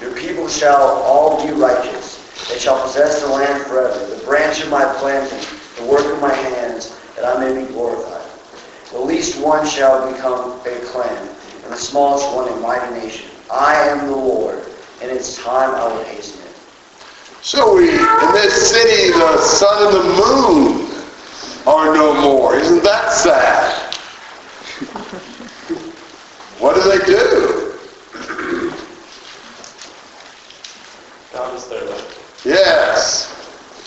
Your 0.00 0.14
people 0.16 0.48
shall 0.48 0.82
all 1.04 1.46
be 1.46 1.52
righteous. 1.52 2.18
They 2.48 2.58
shall 2.58 2.82
possess 2.82 3.22
the 3.22 3.28
land 3.28 3.64
forever, 3.66 4.04
the 4.06 4.24
branch 4.24 4.60
of 4.60 4.68
my 4.68 4.84
planting, 4.98 5.38
the 5.76 5.88
work 5.88 6.04
of 6.12 6.20
my 6.20 6.34
hands, 6.34 6.98
that 7.14 7.24
I 7.24 7.38
may 7.38 7.64
be 7.64 7.72
glorified. 7.72 8.28
The 8.90 8.98
least 8.98 9.40
one 9.40 9.64
shall 9.64 10.12
become 10.12 10.60
a 10.66 10.80
clan, 10.86 11.28
and 11.62 11.72
the 11.72 11.76
smallest 11.92 12.34
one 12.34 12.50
in 12.50 12.62
mighty 12.62 12.90
nation. 12.94 13.28
I 13.50 13.74
am 13.88 14.06
the 14.06 14.16
Lord, 14.16 14.64
and 15.02 15.10
it's 15.10 15.36
time 15.36 15.74
I 15.74 15.92
will 15.92 16.02
hasten 16.04 16.40
it. 16.40 16.56
So 17.42 17.76
we, 17.76 17.90
in 17.90 18.32
this 18.32 18.70
city, 18.70 19.12
the 19.12 19.36
sun 19.36 19.88
and 19.88 19.96
the 19.96 20.16
moon 20.16 20.90
are 21.66 21.94
no 21.94 22.18
more. 22.18 22.56
Isn't 22.56 22.82
that 22.82 23.12
sad? 23.12 23.94
What 26.58 26.76
do 26.76 26.82
they 26.88 27.04
do? 27.04 27.74
God 31.34 31.54
is 31.54 31.68
there. 31.68 31.82
Yes. 32.42 33.28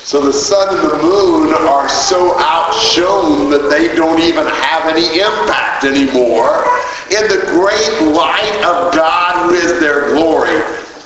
So 0.04 0.22
the 0.22 0.32
sun 0.32 0.78
and 0.78 0.92
the 0.92 0.98
moon 1.02 1.56
are 1.56 1.90
so 1.90 2.38
outshone 2.38 3.50
that 3.50 3.68
they 3.72 3.96
don't 3.96 4.22
even 4.22 4.46
have 4.46 4.96
any 4.96 5.20
impact 5.20 5.86
anymore 5.86 6.66
in 7.12 7.28
the 7.28 7.46
great 7.48 8.14
light 8.14 8.56
of 8.66 8.94
God 8.94 9.50
who 9.50 9.56
is 9.56 9.80
their 9.80 10.10
glory. 10.10 10.60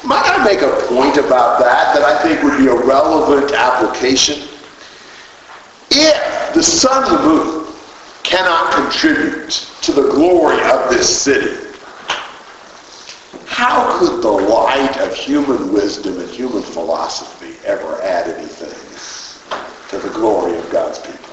Might 0.05 0.25
I 0.25 0.43
make 0.43 0.61
a 0.61 0.71
point 0.87 1.17
about 1.17 1.59
that 1.59 1.93
that 1.93 2.03
I 2.03 2.21
think 2.23 2.41
would 2.41 2.57
be 2.57 2.67
a 2.67 2.75
relevant 2.75 3.51
application? 3.51 4.47
If 5.91 6.53
the 6.53 6.63
sun 6.63 7.03
and 7.03 7.17
the 7.17 7.23
moon 7.23 7.73
cannot 8.23 8.73
contribute 8.73 9.49
to 9.81 9.91
the 9.91 10.09
glory 10.11 10.61
of 10.69 10.89
this 10.89 11.21
city, 11.21 11.67
how 13.45 13.99
could 13.99 14.21
the 14.21 14.31
light 14.31 14.97
of 14.99 15.13
human 15.13 15.73
wisdom 15.73 16.17
and 16.19 16.29
human 16.29 16.63
philosophy 16.63 17.57
ever 17.65 18.01
add 18.01 18.29
anything 18.29 18.69
to 19.89 19.97
the 19.97 20.13
glory 20.13 20.57
of 20.57 20.69
God's 20.71 20.99
people? 20.99 21.28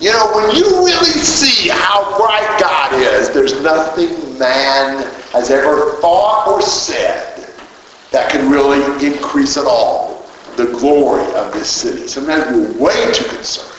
You 0.00 0.12
know, 0.12 0.30
when 0.32 0.54
you 0.54 0.64
really 0.84 1.10
see 1.10 1.68
how 1.68 2.16
bright 2.16 2.60
God 2.60 2.94
is, 2.94 3.30
there's 3.30 3.60
nothing 3.62 4.38
man 4.38 5.02
has 5.32 5.50
ever 5.50 5.96
thought 6.00 6.46
or 6.46 6.62
said 6.62 7.52
that 8.12 8.30
can 8.30 8.48
really 8.48 8.80
increase 9.04 9.56
at 9.56 9.64
all 9.66 10.24
the 10.56 10.66
glory 10.66 11.24
of 11.34 11.52
this 11.52 11.68
city. 11.68 12.06
Sometimes 12.06 12.46
we're 12.46 12.80
way 12.80 13.12
too 13.12 13.24
concerned 13.24 13.74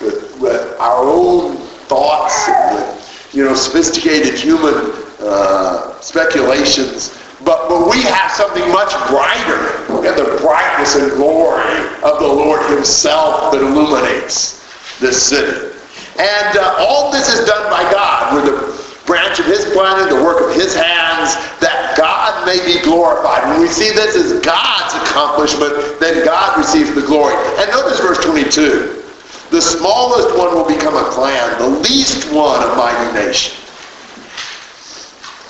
with, 0.00 0.40
with 0.40 0.76
our 0.80 1.04
own 1.04 1.56
thoughts 1.86 2.48
and 2.48 2.74
with, 2.74 3.30
you 3.32 3.44
know, 3.44 3.54
sophisticated 3.54 4.36
human 4.36 4.92
uh, 5.20 6.00
speculations. 6.00 7.16
But, 7.44 7.68
but 7.68 7.88
we 7.88 8.02
have 8.02 8.32
something 8.32 8.68
much 8.72 8.90
brighter 9.08 9.84
and 10.04 10.18
the 10.18 10.36
brightness 10.40 10.96
and 10.96 11.12
glory 11.12 11.78
of 12.02 12.18
the 12.18 12.26
Lord 12.26 12.68
himself 12.72 13.52
that 13.52 13.62
illuminates 13.62 14.63
this 15.00 15.20
city. 15.20 15.74
And 16.18 16.58
uh, 16.58 16.76
all 16.78 17.10
this 17.10 17.32
is 17.32 17.46
done 17.46 17.70
by 17.70 17.82
God. 17.90 18.34
We're 18.34 18.50
the 18.50 18.84
branch 19.06 19.38
of 19.38 19.46
his 19.46 19.64
planting, 19.72 20.16
the 20.16 20.22
work 20.22 20.40
of 20.48 20.54
his 20.54 20.74
hands, 20.74 21.34
that 21.60 21.94
God 21.96 22.46
may 22.46 22.64
be 22.64 22.80
glorified. 22.82 23.48
When 23.50 23.60
we 23.60 23.68
see 23.68 23.90
this 23.90 24.16
as 24.16 24.40
God's 24.40 24.94
accomplishment, 24.94 26.00
then 26.00 26.24
God 26.24 26.58
receives 26.58 26.94
the 26.94 27.02
glory. 27.02 27.34
And 27.58 27.70
notice 27.70 28.00
verse 28.00 28.24
22. 28.24 29.02
The 29.50 29.60
smallest 29.60 30.36
one 30.38 30.54
will 30.54 30.66
become 30.66 30.96
a 30.96 31.10
clan, 31.10 31.58
the 31.58 31.68
least 31.68 32.32
one 32.32 32.62
a 32.62 32.74
mighty 32.76 33.12
nation. 33.14 33.54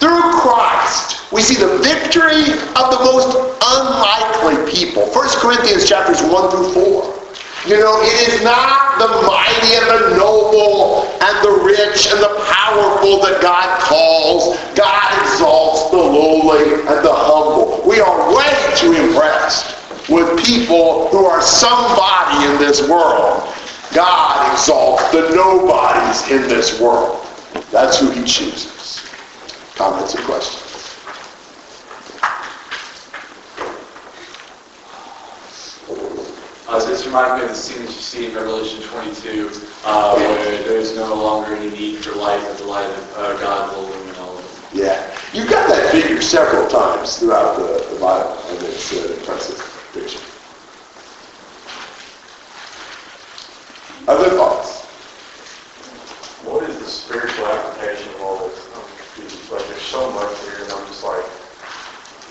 Through 0.00 0.20
Christ, 0.40 1.32
we 1.32 1.40
see 1.40 1.54
the 1.54 1.78
victory 1.78 2.52
of 2.76 2.90
the 2.92 3.00
most 3.00 3.36
unlikely 3.64 4.70
people. 4.70 5.06
1 5.06 5.28
Corinthians 5.40 5.88
chapters 5.88 6.20
1 6.22 6.50
through 6.50 6.72
4. 6.72 7.23
You 7.66 7.80
know, 7.80 7.98
it 8.02 8.28
is 8.28 8.44
not 8.44 8.98
the 8.98 9.08
mighty 9.26 9.74
and 9.74 9.86
the 9.88 10.18
noble 10.18 11.08
and 11.22 11.34
the 11.42 11.64
rich 11.64 12.12
and 12.12 12.20
the 12.20 12.44
powerful 12.52 13.22
that 13.22 13.40
God 13.40 13.80
calls. 13.80 14.58
God 14.74 15.22
exalts 15.22 15.90
the 15.90 15.96
lowly 15.96 16.74
and 16.74 17.04
the 17.04 17.14
humble. 17.14 17.82
We 17.88 18.00
are 18.00 18.36
way 18.36 18.74
too 18.76 18.92
impressed 18.92 19.76
with 20.10 20.44
people 20.44 21.08
who 21.08 21.24
are 21.24 21.40
somebody 21.40 22.52
in 22.52 22.58
this 22.58 22.86
world. 22.86 23.48
God 23.94 24.52
exalts 24.52 25.10
the 25.10 25.34
nobodies 25.34 26.30
in 26.30 26.42
this 26.42 26.78
world. 26.78 27.26
That's 27.70 27.98
who 27.98 28.10
he 28.10 28.24
chooses. 28.24 29.08
Comments 29.74 30.14
and 30.14 30.24
questions? 30.24 30.63
Uh, 36.66 36.80
so 36.80 36.88
this 36.88 37.04
reminds 37.04 37.36
me 37.36 37.42
of 37.42 37.50
the 37.50 37.54
scene 37.54 37.84
that 37.84 37.94
you 37.94 38.00
see 38.00 38.26
in 38.26 38.34
Revelation 38.34 38.82
22, 38.82 39.50
uh, 39.84 40.14
where 40.16 40.62
there's 40.62 40.96
no 40.96 41.14
longer 41.14 41.54
any 41.54 41.68
need 41.68 42.02
for 42.02 42.14
light, 42.14 42.40
but 42.40 42.56
the 42.56 42.64
light 42.64 42.88
of 42.88 43.12
uh, 43.18 43.38
God 43.38 43.76
will 43.76 43.92
illumine 43.92 44.16
all 44.16 44.38
of 44.38 44.70
them. 44.72 44.80
Yeah. 44.80 45.14
You've 45.34 45.50
got 45.50 45.68
that 45.68 45.92
figure 45.92 46.22
several 46.22 46.66
times 46.68 47.18
throughout 47.18 47.58
the, 47.58 47.94
the 47.94 48.00
Bible, 48.00 48.38
and 48.48 48.62
it's 48.62 48.92
an 48.92 49.12
impressive 49.12 49.60
picture. 49.92 50.20
Other 54.08 54.30
thoughts? 54.30 54.84
What 56.44 56.68
is 56.70 56.78
the 56.78 56.86
spiritual 56.86 57.46
application 57.46 58.08
of 58.14 58.20
all 58.22 58.48
this? 58.48 58.66
I'm 58.74 58.82
confused. 58.96 59.52
Like, 59.52 59.66
there's 59.68 59.82
so 59.82 60.10
much 60.12 60.38
here, 60.40 60.64
and 60.64 60.72
I'm 60.72 60.86
just 60.86 61.04
like, 61.04 61.24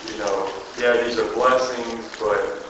you 0.09 0.17
know, 0.17 0.49
yeah, 0.79 1.03
these 1.03 1.19
are 1.19 1.31
blessings, 1.33 2.09
but 2.19 2.63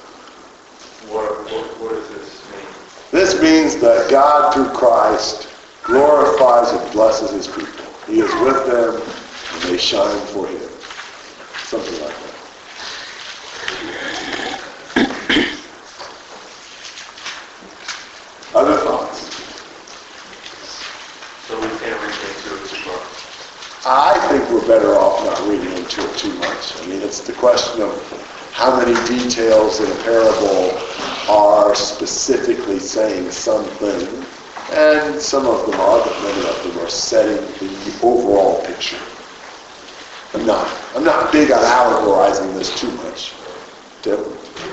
what, 1.11 1.29
what, 1.51 1.65
what 1.81 1.91
does 1.91 2.09
this 2.09 2.41
mean? 2.51 2.65
This 3.11 3.41
means 3.41 3.75
that 3.81 4.02
God, 4.13 4.53
through 4.53 4.69
Christ, 4.69 5.49
glorifies 5.81 6.71
and 6.71 6.91
blesses 6.91 7.31
his 7.31 7.47
people. 7.47 7.83
He 8.05 8.19
is 8.19 8.31
with 8.43 8.67
them, 8.67 9.01
and 9.01 9.63
they 9.63 9.77
shine 9.79 10.19
for 10.27 10.45
him. 10.45 10.69
Something 11.63 11.99
like 11.99 12.13
that. 12.21 12.35
Other 18.53 18.77
thoughts? 18.85 19.33
So 21.47 21.59
we 21.59 21.67
can't 21.79 21.99
reach 22.05 22.21
into 22.21 22.53
it 22.53 22.69
too 22.69 22.85
much. 22.91 23.09
I 23.83 24.13
think 24.29 24.47
we're 24.51 24.67
better 24.67 24.93
off 24.93 25.25
not 25.25 25.41
reading 25.49 25.75
into 25.75 26.07
it 26.07 26.17
too 26.19 26.33
much. 26.33 26.79
I 26.79 26.85
mean, 26.85 27.01
it's 27.01 27.21
the 27.21 27.33
question 27.33 27.81
of 27.81 27.99
how 28.53 28.77
many 28.77 28.93
details 29.07 29.79
in 29.79 29.91
a 29.91 29.95
parable 30.03 30.92
are 31.29 31.75
specifically 31.75 32.79
saying 32.79 33.31
something, 33.31 34.25
and 34.71 35.19
some 35.19 35.45
of 35.45 35.69
them 35.69 35.79
are, 35.79 35.99
but 35.99 36.21
many 36.23 36.47
of 36.49 36.63
them 36.63 36.79
are 36.79 36.89
setting 36.89 37.37
the 37.59 37.99
overall 38.03 38.61
picture. 38.65 38.99
I'm 40.33 40.45
not, 40.45 40.67
I'm 40.95 41.03
not 41.03 41.31
big 41.31 41.51
on 41.51 41.63
allegorizing 41.63 42.53
this 42.55 42.77
too 42.79 42.91
much. 42.91 43.33
Tim? 44.01 44.19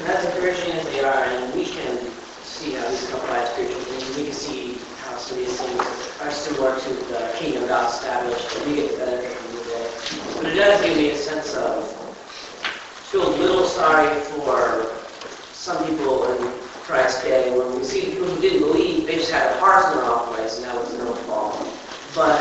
As 0.07 0.25
encouraging 0.25 0.73
as 0.73 0.85
they 0.87 1.01
are, 1.01 1.25
and 1.25 1.55
we 1.55 1.67
can 1.67 1.99
see 2.43 2.73
how 2.73 2.89
these 2.89 3.09
come 3.11 3.21
by 3.21 3.45
spiritual 3.45 3.81
things, 3.83 4.17
we 4.17 4.25
can 4.25 4.33
see 4.33 4.79
how 5.03 5.17
some 5.19 5.39
of 5.39 5.45
these 5.45 5.61
things 5.61 6.21
are 6.21 6.31
similar 6.31 6.81
to 6.81 6.89
the 6.89 7.33
kingdom 7.37 7.67
God 7.69 7.93
established, 7.93 8.57
and 8.57 8.71
we 8.71 8.77
get 8.77 8.99
benefit 8.99 9.33
from. 9.33 9.51
But 10.43 10.53
it 10.53 10.57
does 10.57 10.83
give 10.83 10.97
me 10.97 11.11
a 11.11 11.17
sense 11.17 11.55
of, 11.55 11.85
feel 13.11 13.29
a 13.29 13.35
little 13.37 13.67
sorry 13.67 14.21
for 14.21 15.00
some 15.61 15.85
people 15.85 16.25
in 16.33 16.53
Christ's 16.89 17.23
day, 17.23 17.53
when 17.55 17.77
we 17.77 17.85
see 17.85 18.07
people 18.07 18.29
who 18.29 18.41
didn't 18.41 18.61
believe, 18.61 19.07
they 19.07 19.17
just 19.17 19.31
had 19.31 19.45
their 19.53 19.61
hearts 19.61 19.93
in 19.93 20.01
wrong 20.01 20.33
place, 20.33 20.57
and 20.57 20.65
that 20.65 20.75
was 20.75 20.97
no 20.97 21.13
fault. 21.29 21.53
But, 22.15 22.41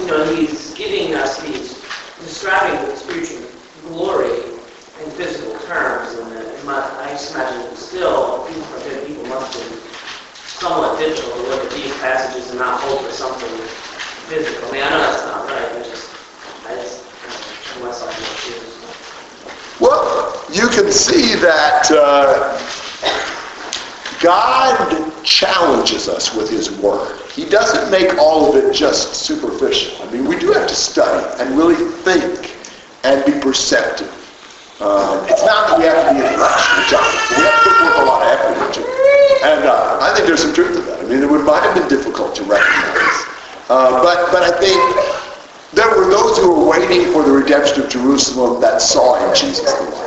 you 0.00 0.06
know, 0.06 0.24
he's 0.34 0.72
giving 0.72 1.14
us 1.14 1.42
these, 1.42 1.76
describing 2.24 2.88
the 2.88 2.96
spiritual 2.96 3.44
glory 3.84 4.48
in 5.04 5.10
physical 5.12 5.52
terms, 5.68 6.16
and 6.16 6.32
uh, 6.32 6.64
might, 6.64 6.88
I 7.04 7.10
just 7.10 7.34
imagine 7.34 7.76
still, 7.76 8.46
people 8.48 8.62
for 8.62 8.88
good 8.88 9.06
people 9.06 9.26
must 9.26 9.52
be 9.52 9.76
somewhat 10.32 10.98
difficult 10.98 11.34
to 11.36 11.42
look 11.50 11.64
at 11.66 11.72
these 11.72 11.92
passages 12.00 12.48
and 12.48 12.60
not 12.60 12.80
hope 12.80 13.02
for 13.02 13.12
something 13.12 13.50
physical. 14.32 14.70
I 14.70 14.72
mean, 14.72 14.82
I 14.82 14.88
know 14.88 14.98
that's 15.04 15.24
not 15.26 15.46
right, 15.50 15.68
but 15.74 15.84
just, 15.84 16.08
I 16.64 16.76
just, 16.76 17.04
in 17.76 17.82
the 17.84 17.92
shoes. 18.40 18.71
Well, 19.80 20.44
you 20.52 20.68
can 20.68 20.90
see 20.92 21.34
that 21.36 21.90
uh, 21.90 22.58
God 24.22 25.24
challenges 25.24 26.08
us 26.08 26.34
with 26.34 26.48
His 26.50 26.70
Word. 26.70 27.20
He 27.30 27.48
doesn't 27.48 27.90
make 27.90 28.18
all 28.18 28.48
of 28.48 28.62
it 28.62 28.72
just 28.74 29.14
superficial. 29.14 30.06
I 30.06 30.10
mean, 30.12 30.26
we 30.26 30.38
do 30.38 30.52
have 30.52 30.68
to 30.68 30.74
study 30.74 31.42
and 31.42 31.56
really 31.56 31.74
think 32.02 32.56
and 33.04 33.24
be 33.24 33.40
perceptive. 33.40 34.10
Um, 34.80 35.24
it's 35.30 35.44
not 35.44 35.70
that 35.70 35.78
we 35.78 35.84
have 35.86 36.10
to 36.10 36.14
be 36.14 36.20
intellectual, 36.26 36.82
John. 36.90 37.06
We 37.38 37.42
have 37.46 37.62
to 37.64 37.70
put 37.70 38.02
a 38.02 38.04
lot 38.04 38.22
of 38.22 38.28
effort 38.34 38.66
into 38.66 38.80
it. 38.82 39.42
And 39.42 39.64
uh, 39.64 39.98
I 40.02 40.12
think 40.14 40.26
there's 40.26 40.42
some 40.42 40.54
truth 40.54 40.74
to 40.74 40.82
that. 40.82 41.00
I 41.00 41.02
mean, 41.02 41.22
it 41.22 41.26
might 41.26 41.62
have 41.62 41.74
been 41.74 41.88
difficult 41.88 42.34
to 42.36 42.42
recognize. 42.44 43.18
Uh, 43.70 44.02
but, 44.02 44.30
but 44.30 44.42
I 44.42 44.52
think 44.58 44.78
there 45.74 45.88
were 45.88 46.10
those 46.10 46.36
who 46.36 46.52
were 46.52 46.68
waiting 46.68 47.12
for 47.12 47.22
the 47.22 47.32
redemption 47.32 47.82
of 47.82 47.88
Jerusalem 47.88 48.60
that 48.60 48.82
saw 48.82 49.26
in 49.26 49.34
Jesus 49.34 49.72
the. 49.72 50.01